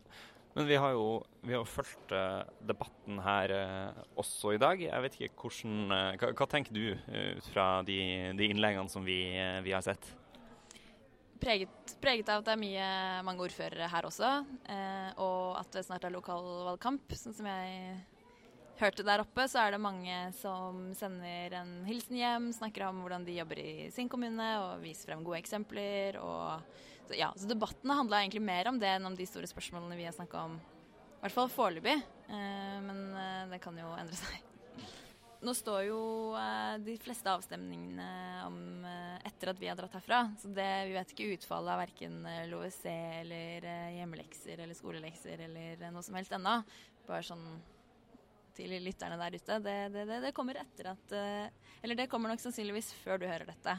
Men 0.50 0.66
vi 0.66 0.74
har 0.82 0.90
jo 0.96 1.22
vi 1.46 1.54
har 1.54 1.64
fulgt 1.64 2.10
eh, 2.12 2.40
debatten 2.66 3.20
her 3.22 3.52
eh, 3.54 4.00
også 4.18 4.56
i 4.56 4.58
dag. 4.58 4.80
Jeg 4.82 5.02
vet 5.04 5.18
ikke 5.20 5.44
hvordan, 5.44 5.92
eh, 5.94 6.16
hva, 6.18 6.32
hva 6.34 6.46
tenker 6.50 6.74
du 6.74 6.86
eh, 6.90 7.36
ut 7.38 7.46
fra 7.52 7.82
de, 7.86 8.00
de 8.34 8.48
innleggene 8.50 8.90
som 8.90 9.06
vi, 9.06 9.20
eh, 9.38 9.60
vi 9.62 9.70
har 9.76 9.84
sett? 9.86 10.16
Preget, 11.40 11.94
preget 12.02 12.28
av 12.28 12.42
at 12.42 12.50
det 12.50 12.52
er 12.52 12.60
mye, 12.60 12.88
mange 13.24 13.46
ordførere 13.46 13.86
her 13.88 14.04
også, 14.04 14.32
eh, 14.74 15.12
og 15.22 15.54
at 15.62 15.70
det 15.72 15.86
snart 15.86 16.04
er 16.04 16.12
lokalvalgkamp. 16.12 17.14
Sånn 17.16 17.32
som 17.38 17.46
jeg 17.48 17.94
hørte 18.80 19.04
der 19.06 19.22
oppe, 19.22 19.46
så 19.50 19.62
er 19.62 19.74
det 19.74 19.82
mange 19.82 20.16
som 20.38 20.90
sender 20.96 21.56
en 21.60 21.72
hilsen 21.86 22.16
hjem, 22.18 22.50
snakker 22.56 22.86
om 22.88 23.02
hvordan 23.04 23.24
de 23.26 23.36
jobber 23.36 23.60
i 23.62 23.72
sin 23.94 24.10
kommune, 24.10 24.48
og 24.62 24.84
viser 24.84 25.10
frem 25.10 25.24
gode 25.26 25.40
eksempler. 25.42 26.18
Og, 26.22 26.76
så, 27.06 27.16
ja, 27.18 27.30
så 27.36 27.48
debattene 27.50 27.98
handla 27.98 28.22
egentlig 28.22 28.44
mer 28.44 28.70
om 28.70 28.80
det 28.80 28.92
enn 28.96 29.08
om 29.10 29.16
de 29.18 29.28
store 29.28 29.48
spørsmålene 29.50 29.98
vi 29.98 30.06
har 30.08 30.16
snakka 30.16 30.44
om. 30.48 30.60
I 31.20 31.24
hvert 31.26 31.36
fall 31.36 31.50
foreløpig, 31.52 31.98
eh, 32.32 32.78
men 32.80 33.02
eh, 33.12 33.42
det 33.50 33.60
kan 33.60 33.76
jo 33.76 33.90
endre 33.98 34.16
seg. 34.16 34.46
Nå 35.40 35.52
står 35.56 35.82
jo 35.86 36.00
eh, 36.36 36.76
de 36.84 36.94
fleste 37.00 37.28
avstemningene 37.32 38.06
om 38.46 38.86
etter 39.28 39.52
at 39.52 39.60
vi 39.60 39.68
har 39.68 39.76
dratt 39.76 39.98
herfra. 39.98 40.22
Så 40.40 40.48
det, 40.56 40.68
vi 40.88 40.96
vet 40.96 41.12
ikke 41.12 41.34
utfallet 41.36 41.74
av 41.74 41.82
verken 41.82 42.16
LoVC 42.48 42.86
eller 42.88 43.68
hjemmelekser 43.98 44.64
eller 44.64 44.76
skolelekser 44.76 45.44
eller 45.44 45.84
noe 45.92 46.04
som 46.04 46.16
helst 46.16 46.32
ennå. 46.36 46.56
Bare 47.04 47.24
sånn 47.28 47.44
til 48.60 48.76
lytterne 48.84 49.16
der 49.20 49.38
ute. 49.38 49.60
Det, 49.64 49.78
det, 49.94 50.04
det, 50.08 50.18
det 50.26 50.34
kommer 50.36 50.60
etter 50.60 50.92
at 50.92 51.16
eh, 51.16 51.70
Eller 51.80 51.96
det 51.96 52.10
kommer 52.12 52.32
nok 52.32 52.42
sannsynligvis 52.42 52.92
før 53.00 53.22
du 53.22 53.26
hører 53.30 53.48
dette. 53.48 53.78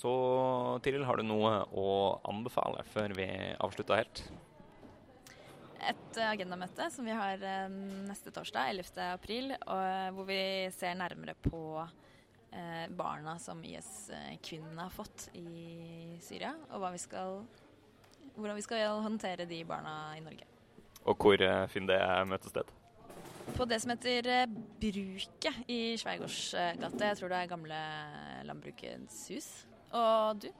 Så 0.00 0.12
Tiril, 0.80 1.04
har 1.04 1.20
du 1.20 1.26
noe 1.28 1.58
å 1.76 1.88
anbefale 2.30 2.86
før 2.88 3.12
vi 3.18 3.26
avslutter 3.60 4.00
helt? 4.00 4.22
Et 5.88 6.18
agendamøte 6.24 6.88
som 6.92 7.06
vi 7.06 7.14
har 7.16 7.42
eh, 7.46 7.72
neste 8.08 8.32
torsdag, 8.34 8.72
11. 8.74 9.00
april, 9.14 9.54
eh, 9.54 10.08
hvor 10.14 10.28
vi 10.28 10.42
ser 10.74 10.96
nærmere 10.98 11.36
på 11.40 11.62
eh, 11.80 12.86
barna 12.96 13.36
som 13.42 13.62
IS-kvinnene 13.64 14.86
har 14.86 14.94
fått 14.94 15.28
i 15.38 16.18
Syria, 16.24 16.52
og 16.74 16.86
vi 16.94 17.02
skal, 17.02 17.40
hvordan 18.36 18.58
vi 18.58 18.66
skal 18.66 19.00
håndtere 19.06 19.48
de 19.48 19.62
barna 19.68 19.96
i 20.18 20.24
Norge. 20.24 20.48
Og 21.08 21.16
hvor 21.16 21.40
finner 21.72 21.96
det 21.96 22.28
møtested? 22.28 22.76
På 23.56 23.64
det 23.66 23.80
som 23.82 23.90
heter 23.94 24.46
Bruket 24.78 25.64
i 25.72 25.96
Sveigårdsgata. 25.98 27.08
Jeg 27.08 27.18
tror 27.18 27.32
det 27.32 27.38
er 27.38 27.48
gamle 27.50 27.78
Landbrukets 28.46 29.22
hus. 29.32 29.48
Og 29.96 30.44
du? 30.44 30.50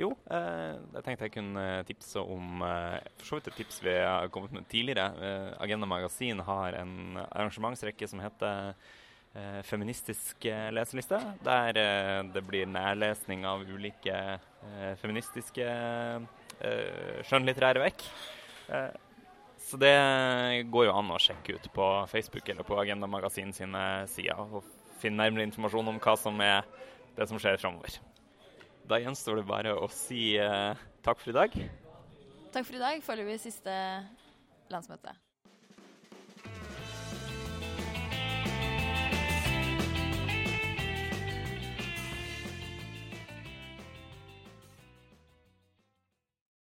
Jo, 0.00 0.08
eh, 0.32 0.78
jeg 0.94 1.04
tenkte 1.04 1.26
jeg 1.26 1.34
kunne 1.34 1.66
tipse 1.84 2.20
om 2.20 2.62
eh, 2.64 2.96
for 3.18 3.28
så 3.28 3.38
vidt 3.38 3.50
et 3.50 3.58
tips 3.60 3.82
vi 3.84 3.92
har 4.00 4.30
kommet 4.32 4.54
med 4.56 4.68
tidligere. 4.70 5.04
Eh, 5.20 5.48
Agenda 5.60 5.88
Magasin 5.88 6.40
har 6.46 6.78
en 6.80 7.18
arrangementsrekke 7.26 8.08
som 8.08 8.22
heter 8.24 8.72
eh, 9.36 9.60
Feministisk 9.68 10.46
eh, 10.48 10.70
leseliste. 10.72 11.20
Der 11.44 11.80
eh, 11.82 12.20
det 12.32 12.44
blir 12.48 12.70
nærlesning 12.72 13.44
av 13.48 13.66
ulike 13.68 14.16
eh, 14.16 14.92
feministiske 15.02 15.68
skjønnlitterære 17.26 17.82
verk. 17.82 18.04
Eh, 18.72 18.92
så 19.62 19.78
det 19.80 19.96
går 20.72 20.86
jo 20.88 20.94
an 20.94 21.12
å 21.12 21.20
sjekke 21.20 21.58
ut 21.58 21.68
på 21.74 21.88
Facebook 22.10 22.48
eller 22.48 22.66
på 22.66 22.78
Agenda 22.80 23.08
Magasin 23.10 23.52
sine 23.56 24.06
sider 24.10 24.40
og 24.40 24.64
finne 25.02 25.24
nærmere 25.24 25.46
informasjon 25.50 25.92
om 25.92 26.00
hva 26.02 26.16
som 26.18 26.40
er 26.44 26.64
det 27.16 27.28
som 27.28 27.40
skjer 27.40 27.60
framover. 27.60 28.00
Da 28.88 28.98
gjenstår 28.98 29.40
det 29.40 29.46
bare 29.48 29.74
å 29.78 29.88
si 29.92 30.34
eh, 30.40 30.78
takk 31.06 31.20
for 31.22 31.32
i 31.32 31.36
dag. 31.36 31.54
Takk 32.52 32.66
for 32.66 32.76
i 32.76 32.82
dag. 32.82 33.02
Foreløpig 33.04 33.38
siste 33.44 33.74
landsmøte. 34.72 35.14